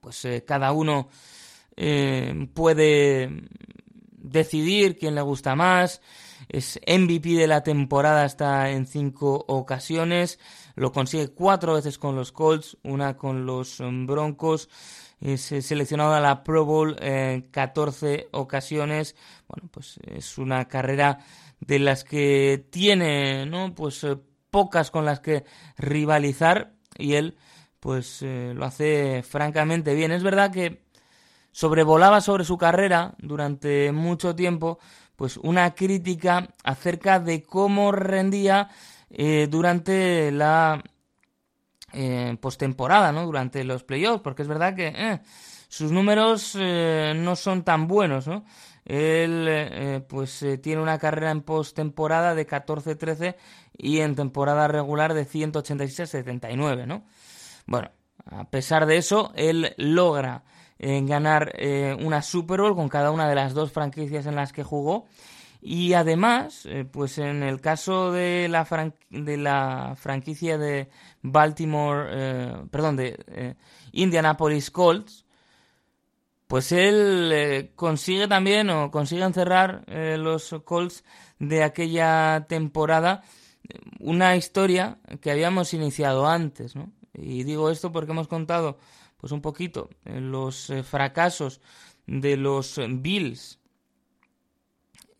[0.00, 1.08] pues eh, cada uno
[1.76, 3.30] eh, puede
[4.12, 6.00] decidir quién le gusta más.
[6.48, 10.38] Es MVP de la temporada, está en cinco ocasiones.
[10.74, 14.70] Lo consigue cuatro veces con los Colts, una con los Broncos.
[15.20, 19.16] Es eh, seleccionado a la Pro Bowl en 14 ocasiones.
[19.48, 21.18] Bueno, pues es una carrera
[21.60, 23.74] de las que tiene, ¿no?
[23.74, 24.16] Pues eh,
[24.50, 25.44] pocas con las que
[25.76, 27.36] rivalizar y él
[27.80, 30.12] pues eh, lo hace francamente bien.
[30.12, 30.82] Es verdad que
[31.52, 34.78] sobrevolaba sobre su carrera durante mucho tiempo
[35.16, 38.68] pues una crítica acerca de cómo rendía
[39.10, 40.82] eh, durante la
[41.92, 43.24] eh, postemporada, ¿no?
[43.24, 45.20] Durante los playoffs, porque es verdad que eh,
[45.68, 48.44] sus números eh, no son tan buenos, ¿no?
[48.84, 53.36] Él eh, pues tiene una carrera en postemporada de 14-13
[53.76, 57.04] y en temporada regular de 186-79, ¿no?
[57.66, 57.90] Bueno,
[58.30, 60.44] a pesar de eso, él logra
[60.78, 61.54] ganar
[62.00, 65.06] una Super Bowl con cada una de las dos franquicias en las que jugó.
[65.70, 68.66] Y además, eh, pues en el caso de la,
[69.10, 70.88] de la franquicia de
[71.20, 73.54] Baltimore, eh, perdón, de eh,
[73.92, 75.26] Indianapolis Colts,
[76.46, 81.04] pues él consigue también o consigue encerrar eh, los Colts
[81.38, 83.22] de aquella temporada
[84.00, 86.94] una historia que habíamos iniciado antes, ¿no?
[87.12, 88.78] Y digo esto porque hemos contado
[89.18, 91.60] pues un poquito los fracasos
[92.06, 93.58] de los Bills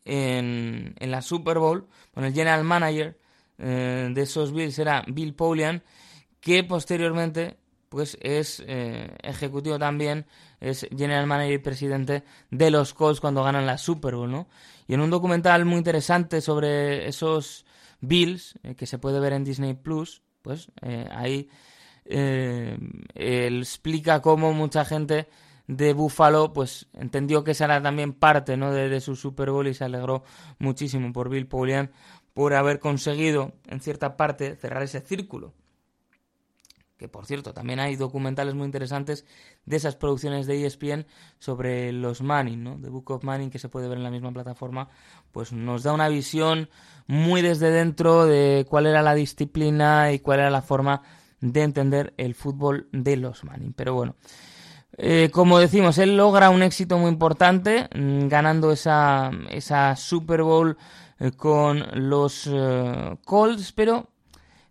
[0.09, 1.87] en, en la Super Bowl.
[2.15, 3.19] Bueno, el general manager
[3.59, 5.83] eh, de esos Bills era Bill Polian,
[6.41, 10.27] que posteriormente pues es eh, ejecutivo también,
[10.61, 14.49] es general manager y presidente de los Colts cuando ganan la Super Bowl, ¿no?
[14.87, 17.65] Y en un documental muy interesante sobre esos
[18.01, 20.71] Bills, eh, que se puede ver en Disney Plus, pues
[21.11, 21.51] ahí
[22.05, 25.29] él explica cómo mucha gente
[25.69, 28.73] de Buffalo pues entendió que esa era también parte ¿no?
[28.73, 30.25] de, su Super Bowl y se alegró
[30.59, 31.93] muchísimo por Bill Polian
[32.35, 35.53] por haber conseguido en cierta parte cerrar ese círculo
[36.97, 39.27] que por cierto también hay documentales muy interesantes
[39.67, 41.07] de esas producciones de ESPN
[41.39, 42.81] sobre los Manning, ¿no?
[42.81, 44.89] The Book of Manning que se puede ver en la misma plataforma,
[45.31, 46.69] pues nos da una visión
[47.07, 51.03] muy desde dentro de cuál era la disciplina y cuál era la forma
[51.41, 53.75] de entender el fútbol de los Manning.
[53.75, 54.17] Pero bueno,
[55.01, 60.77] eh, como decimos, él logra un éxito muy importante mm, ganando esa, esa Super Bowl
[61.21, 64.09] eh, con los eh, Colts, pero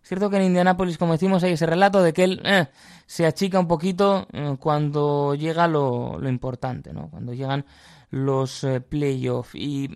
[0.02, 2.66] es cierto que en Indianápolis, como decimos, hay ese relato de que él eh,
[3.06, 4.26] se achica un poquito
[4.58, 7.08] cuando llega lo, lo, importante, ¿no?
[7.10, 7.64] Cuando llegan
[8.10, 9.54] los playoffs.
[9.54, 9.88] Y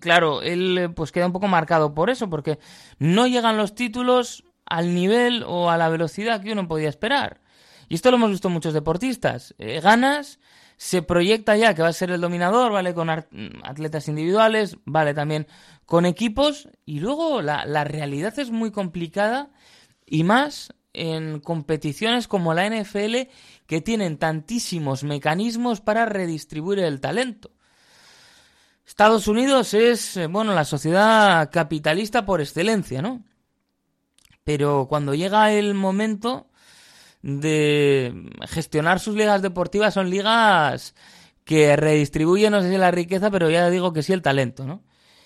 [0.00, 2.58] claro, él pues queda un poco marcado por eso, porque
[2.98, 7.40] no llegan los títulos al nivel o a la velocidad que uno podía esperar.
[7.88, 9.54] Y esto lo hemos visto muchos deportistas.
[9.58, 10.38] Eh, ganas,
[10.76, 12.94] se proyecta ya que va a ser el dominador, ¿vale?
[12.94, 15.46] Con atletas individuales, vale también
[15.84, 19.50] con equipos, y luego la, la realidad es muy complicada
[20.04, 23.28] y más en competiciones como la NFL
[23.66, 27.50] que tienen tantísimos mecanismos para redistribuir el talento.
[28.86, 33.24] Estados Unidos es, eh, bueno, la sociedad capitalista por excelencia, ¿no?
[34.44, 36.48] Pero cuando llega el momento
[37.26, 40.94] de gestionar sus ligas deportivas son ligas
[41.44, 44.84] que redistribuyen, no sé si la riqueza, pero ya digo que sí el talento, ¿no?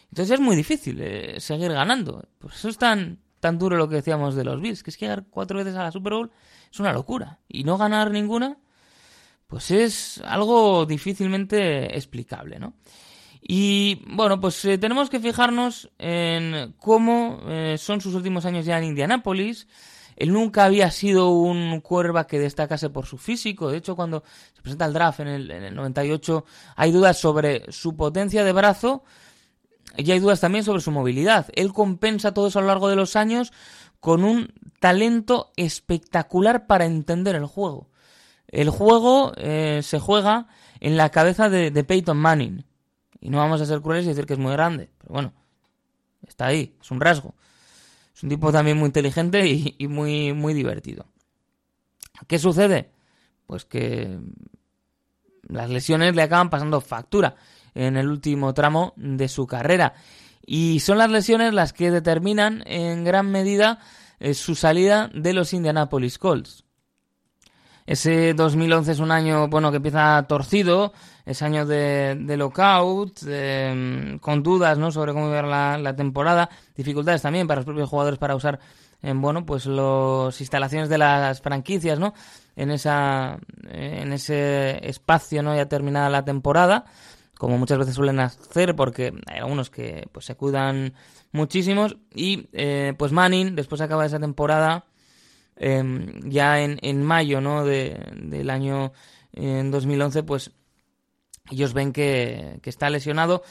[0.09, 2.26] Entonces es muy difícil eh, seguir ganando.
[2.38, 5.05] Por eso es tan, tan duro lo que decíamos de los Bills, que es que
[5.05, 6.30] llegar cuatro veces a la Super Bowl
[6.72, 7.38] es una locura.
[7.48, 8.57] Y no ganar ninguna,
[9.46, 12.74] pues es algo difícilmente explicable, ¿no?
[13.42, 18.78] Y bueno, pues eh, tenemos que fijarnos en cómo eh, son sus últimos años ya
[18.78, 19.68] en Indianápolis.
[20.21, 23.71] Él nunca había sido un quarterback que destacase por su físico.
[23.71, 24.23] De hecho, cuando
[24.55, 26.45] se presenta el draft en el, en el 98,
[26.77, 29.03] hay dudas sobre su potencia de brazo
[29.97, 31.47] y hay dudas también sobre su movilidad.
[31.55, 33.51] Él compensa todo eso a lo largo de los años
[33.99, 37.89] con un talento espectacular para entender el juego.
[38.47, 40.49] El juego eh, se juega
[40.81, 42.66] en la cabeza de, de, Peyton Manning.
[43.23, 44.91] Y no vamos a ser crueles y decir que es muy grande.
[44.99, 45.33] Pero bueno,
[46.27, 47.35] está ahí, es un rasgo.
[48.21, 51.07] Es un tipo también muy inteligente y, y muy, muy divertido.
[52.27, 52.91] ¿Qué sucede?
[53.47, 54.18] Pues que
[55.49, 57.37] las lesiones le acaban pasando factura
[57.75, 59.95] en el último tramo de su carrera.
[60.45, 63.79] Y son las lesiones las que determinan en gran medida
[64.18, 66.64] eh, su salida de los Indianapolis Colts.
[67.87, 70.93] Ese 2011 es un año bueno que empieza torcido,
[71.24, 74.91] es año de, de lockout, de, con dudas ¿no?
[74.91, 78.61] sobre cómo iba la, la, temporada, dificultades también para los propios jugadores para usar
[79.03, 82.12] en bueno pues las instalaciones de las franquicias, ¿no?
[82.55, 86.85] En esa en ese espacio no ya terminada la temporada
[87.41, 90.93] como muchas veces suelen hacer, porque hay algunos que pues se cuidan
[91.33, 91.97] muchísimos.
[92.14, 94.85] Y eh, pues Manning, después de acabar esa temporada,
[95.61, 95.82] eh,
[96.24, 97.64] ya en, en, mayo ¿no?
[97.64, 98.92] de, del año
[99.32, 100.50] en 2011, pues
[101.50, 103.42] ellos ven que, que, está lesionado,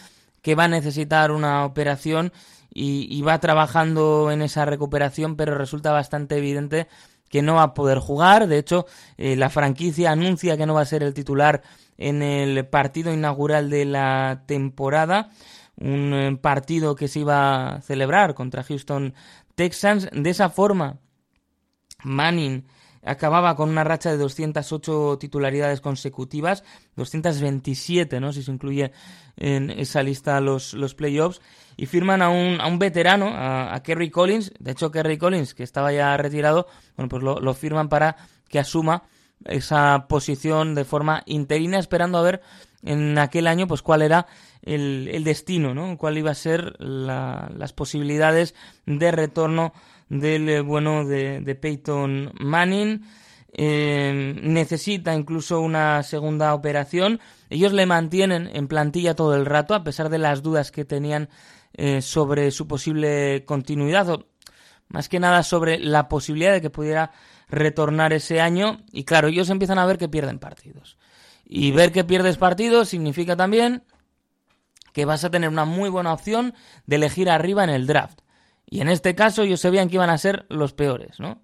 [0.42, 2.34] que va a necesitar una operación
[2.74, 6.88] y, y va trabajando en esa recuperación, pero resulta bastante evidente
[7.30, 8.48] que no va a poder jugar.
[8.48, 8.86] De hecho,
[9.18, 11.62] eh, la franquicia anuncia que no va a ser el titular
[11.98, 15.30] en el partido inaugural de la temporada.
[15.78, 19.14] Un eh, partido que se iba a celebrar contra Houston
[19.56, 20.10] Texans.
[20.12, 20.98] De esa forma,
[22.04, 22.66] Manning
[23.04, 26.64] acababa con una racha de 208 titularidades consecutivas,
[26.96, 28.34] 227, ¿no?
[28.34, 28.92] Si se incluye
[29.38, 31.42] en esa lista los, los playoffs,
[31.78, 35.64] y firman a un, a un veterano, a, Kerry Collins, de hecho Kerry Collins, que
[35.64, 38.18] estaba ya retirado, bueno, pues lo, lo firman para
[38.50, 39.04] que asuma
[39.46, 42.42] esa posición de forma interina, esperando a ver
[42.84, 44.28] en aquel año pues cuál era
[44.62, 45.98] el, el destino, ¿no?
[45.98, 49.74] cuál iba a ser la, las posibilidades de retorno
[50.10, 53.04] del eh, bueno de, Peyton Manning.
[53.52, 57.20] Eh, necesita incluso una segunda operación.
[57.50, 61.30] Ellos le mantienen en plantilla todo el rato, a pesar de las dudas que tenían
[61.74, 64.28] eh, sobre su posible continuidad, o
[64.88, 67.12] más que nada sobre la posibilidad de que pudiera
[67.48, 68.82] retornar ese año.
[68.92, 70.98] Y claro, ellos empiezan a ver que pierden partidos.
[71.46, 73.84] Y ver que pierdes partidos significa también
[74.94, 76.54] que vas a tener una muy buena opción
[76.86, 78.22] de elegir arriba en el draft.
[78.72, 81.42] Y en este caso ellos sabían que iban a ser los peores, ¿no?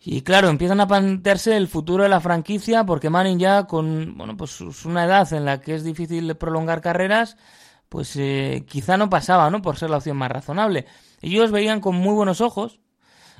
[0.00, 4.36] Y claro, empiezan a plantearse el futuro de la franquicia porque Manning ya con, bueno,
[4.36, 7.36] pues una edad en la que es difícil prolongar carreras,
[7.88, 9.60] pues eh, quizá no pasaba, ¿no?
[9.60, 10.86] Por ser la opción más razonable.
[11.20, 12.78] Ellos veían con muy buenos ojos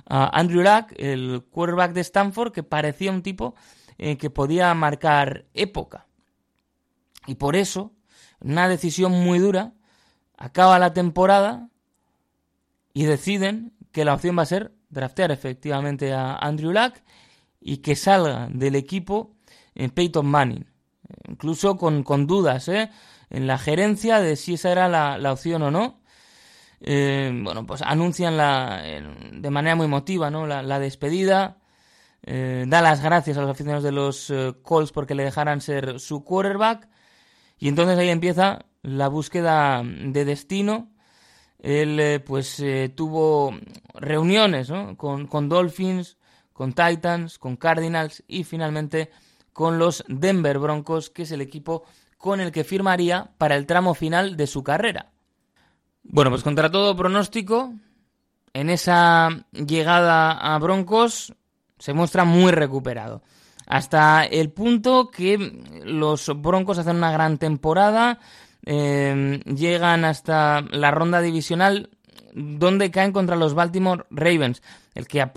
[0.06, 3.54] a Andrew Luck, el quarterback de Stanford, que parecía un tipo
[3.98, 6.06] eh, que podía marcar época.
[7.26, 7.92] Y por eso,
[8.40, 9.74] una decisión muy dura,
[10.36, 11.68] acaba la temporada
[12.92, 16.94] y deciden que la opción va a ser draftear efectivamente a Andrew Luck
[17.60, 19.34] y que salga del equipo
[19.74, 20.66] en Peyton Manning.
[21.28, 22.90] Incluso con, con dudas ¿eh?
[23.30, 26.00] en la gerencia de si esa era la, opción o no.
[26.80, 28.82] Eh, bueno, pues anuncian la,
[29.32, 30.46] de manera muy emotiva ¿no?
[30.46, 31.58] la, despedida.
[32.22, 34.32] Eh, da las gracias a los aficionados de los
[34.62, 36.88] Colts porque le dejaran ser su quarterback.
[37.58, 40.92] Y entonces ahí empieza la búsqueda de destino
[41.58, 43.56] él eh, pues eh, tuvo
[43.94, 46.16] reuniones con, con, Dolphins,
[46.52, 49.10] con Titans, con Cardinals y finalmente
[49.52, 51.84] con los Denver Broncos, que es el equipo
[52.16, 55.10] con el que firmaría para el tramo final de su carrera.
[56.02, 57.74] Bueno, pues contra todo pronóstico,
[58.52, 61.34] en esa llegada a Broncos
[61.78, 63.22] se muestra muy recuperado.
[63.66, 65.36] Hasta el punto que
[65.84, 68.18] los Broncos hacen una gran temporada,
[68.70, 71.88] Em, llegan hasta la ronda divisional
[72.34, 74.62] donde caen contra los Baltimore Ravens,
[74.94, 75.32] el que a,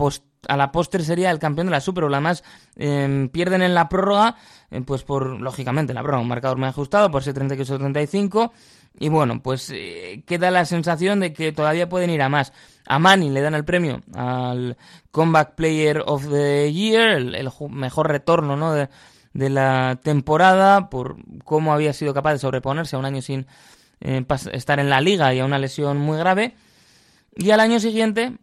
[0.58, 2.14] la postre sería el campeón de la Super Bowl.
[2.14, 2.44] Además,
[2.76, 4.36] em, pierden en la prórroga,
[4.70, 8.52] eh, pues por, lógicamente, la prórroga, un marcador muy ajustado, por ser 38-35.
[9.00, 12.52] Y bueno, pues eh, queda la sensación de que todavía pueden ir a más.
[12.86, 14.76] A Manny le dan el premio al
[15.12, 18.74] Comeback Player of the Year, el, mejor retorno ¿no?
[18.74, 18.90] de,
[19.34, 23.48] de la temporada por cómo había sido capaz de sobreponerse a un año sin
[24.02, 26.56] eh, estar en la liga y a una lesión muy grave.
[27.36, 28.34] Y al año siguiente,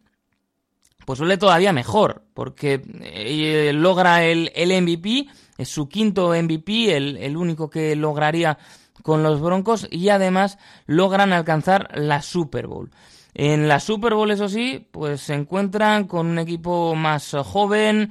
[1.04, 5.26] pues suele todavía mejor, porque eh, logra el, el, MVP,
[5.58, 8.58] es su quinto MVP, el, el único que lograría
[9.02, 12.90] con los Broncos, y además logran alcanzar la Super Bowl.
[13.34, 18.10] En la Super Bowl, eso sí, pues se encuentran con un equipo más joven,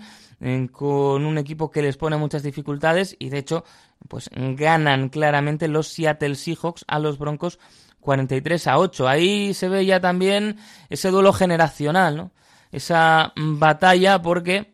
[0.72, 3.64] con un equipo que les pone muchas dificultades y de hecho
[4.08, 7.60] pues ganan claramente los Seattle Seahawks a los Broncos
[8.02, 9.08] 43 a 8.
[9.08, 10.58] Ahí se ve ya también
[10.90, 12.32] ese duelo generacional, ¿no?
[12.72, 14.74] Esa batalla porque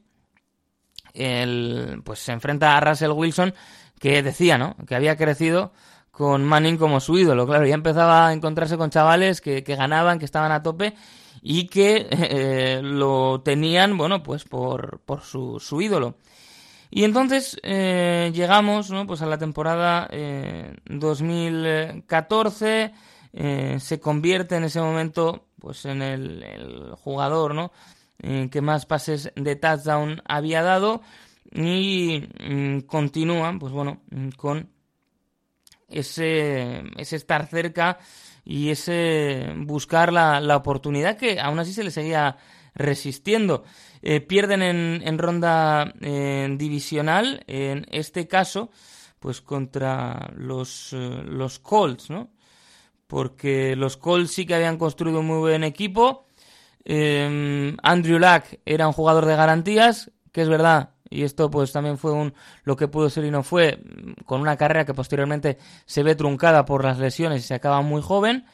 [1.14, 3.54] el, pues se enfrenta a Russell Wilson
[4.00, 4.76] que decía, ¿no?
[4.86, 5.72] Que había crecido
[6.12, 7.48] con Manning como su ídolo.
[7.48, 10.94] Claro, ya empezaba a encontrarse con chavales que, que ganaban, que estaban a tope
[11.46, 16.16] y que eh, lo tenían, bueno, pues por, por su, su ídolo.
[16.90, 19.06] Y entonces eh, llegamos, ¿no?
[19.06, 20.10] Pues a la temporada
[20.86, 22.94] 2014,
[23.34, 27.74] eh, se convierte en ese momento, pues en el, el jugador, ¿no?
[28.52, 31.02] que más pases de touchdown había dado
[31.52, 34.02] y mm, continúan, pues bueno,
[34.38, 34.70] con
[35.94, 38.00] ese, estar cerca
[38.44, 42.38] y ese buscar la, la oportunidad que aún así se le seguía
[42.76, 43.64] resistiendo.
[44.02, 48.70] Eh, pierden en, ronda eh, divisional, en este caso,
[49.20, 52.30] pues contra los, eh, los Colts, ¿no?
[53.08, 56.28] Porque los Colts sí que habían construido un muy buen equipo.
[56.86, 62.12] Andrew Luck era un jugador de garantías, que es verdad, y esto pues también fue
[62.12, 62.34] un
[62.64, 63.80] lo que pudo ser y no fue
[64.26, 68.02] con una carrera que posteriormente se ve truncada por las lesiones y se acaba muy
[68.02, 68.46] joven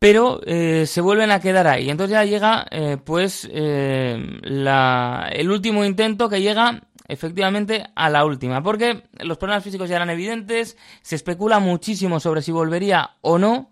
[0.00, 1.90] pero eh, se vuelven a quedar ahí.
[1.90, 8.24] Entonces ya llega eh, pues eh, la, el último intento que llega efectivamente a la
[8.24, 13.36] última porque los problemas físicos ya eran evidentes se especula muchísimo sobre si volvería o
[13.36, 13.70] no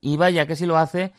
[0.00, 1.12] y vaya que si lo hace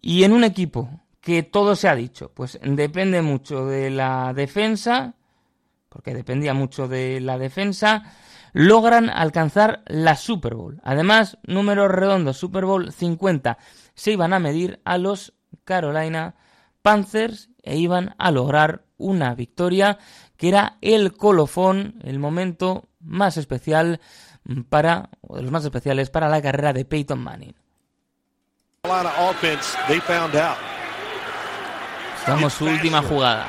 [0.00, 0.90] y en un equipo
[1.24, 2.30] que todo se ha dicho.
[2.32, 5.14] Pues depende mucho de la defensa,
[5.88, 8.12] porque dependía mucho de la defensa,
[8.52, 10.80] logran alcanzar la Super Bowl.
[10.84, 13.56] Además, números redondos, Super Bowl 50,
[13.94, 15.32] se iban a medir a los
[15.64, 16.34] Carolina
[16.82, 19.98] Panthers e iban a lograr una victoria
[20.36, 23.98] que era el colofón, el momento más especial
[24.68, 27.54] para, o de los más especiales para la carrera de Peyton Manning.
[32.26, 33.48] Vamos su última jugada.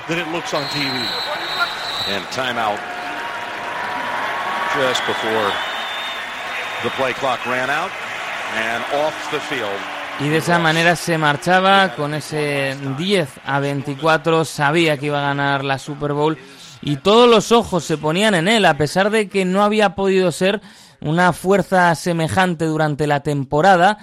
[10.20, 14.46] Y de esa manera se marchaba con ese 10 a 24.
[14.46, 16.38] Sabía que iba a ganar la Super Bowl
[16.82, 20.32] y todos los ojos se ponían en él, a pesar de que no había podido
[20.32, 20.62] ser
[21.02, 23.98] una fuerza semejante durante la temporada,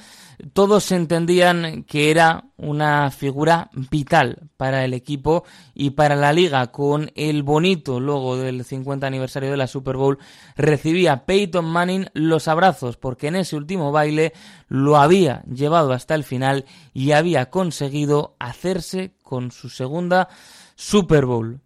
[0.53, 6.67] todos entendían que era una figura vital para el equipo y para la liga.
[6.69, 10.19] Con el bonito logo del 50 aniversario de la Super Bowl
[10.57, 14.33] recibía Peyton Manning los abrazos porque en ese último baile
[14.69, 20.29] lo había llevado hasta el final y había conseguido hacerse con su segunda
[20.77, 21.61] Super Bowl.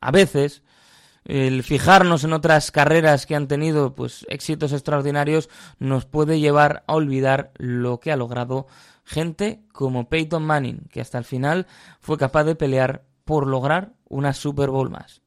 [0.00, 0.62] A veces
[1.24, 5.48] el fijarnos en otras carreras que han tenido pues éxitos extraordinarios
[5.78, 8.66] nos puede llevar a olvidar lo que ha logrado
[9.04, 11.66] gente como Peyton Manning, que hasta el final
[12.00, 15.21] fue capaz de pelear por lograr una Super Bowl más.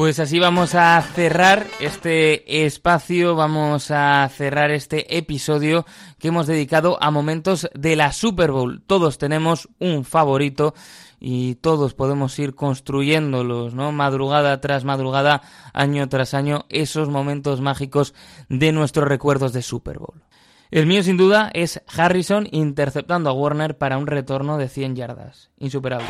[0.00, 5.84] Pues así vamos a cerrar este espacio, vamos a cerrar este episodio
[6.18, 8.80] que hemos dedicado a momentos de la Super Bowl.
[8.86, 10.72] Todos tenemos un favorito
[11.20, 13.92] y todos podemos ir construyéndolos, ¿no?
[13.92, 15.42] Madrugada tras madrugada,
[15.74, 18.14] año tras año, esos momentos mágicos
[18.48, 20.22] de nuestros recuerdos de Super Bowl.
[20.70, 25.50] El mío sin duda es Harrison interceptando a Warner para un retorno de 100 yardas.
[25.58, 26.08] Insuperable.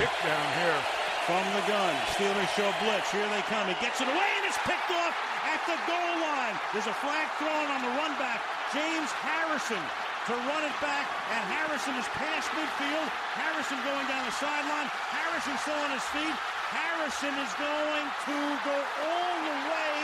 [2.57, 3.11] Show blitz.
[3.14, 3.68] Here they come.
[3.70, 5.14] He gets it away and it's picked off
[5.46, 6.57] at the goal line.
[6.74, 8.42] There's a flag thrown on the run back.
[8.74, 9.82] James Harrison
[10.28, 13.09] to run it back, and Harrison is past midfield.
[13.34, 14.86] Harrison going down the sideline.
[15.11, 16.36] Harrison still on his feet.
[16.70, 19.94] Harrison is going to go all the way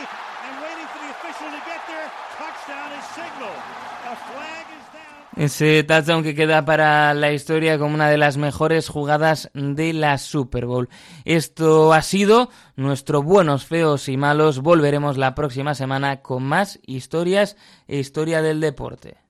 [0.47, 2.11] and waiting for the official to get there.
[2.35, 3.55] Touchdown is signal.
[4.09, 4.76] A flag.
[5.37, 10.17] Ese touchdown que queda para la historia como una de las mejores jugadas de la
[10.17, 10.89] Super Bowl.
[11.25, 14.61] Esto ha sido nuestro buenos, feos y malos.
[14.61, 17.55] Volveremos la próxima semana con más historias
[17.87, 19.26] e historia del deporte.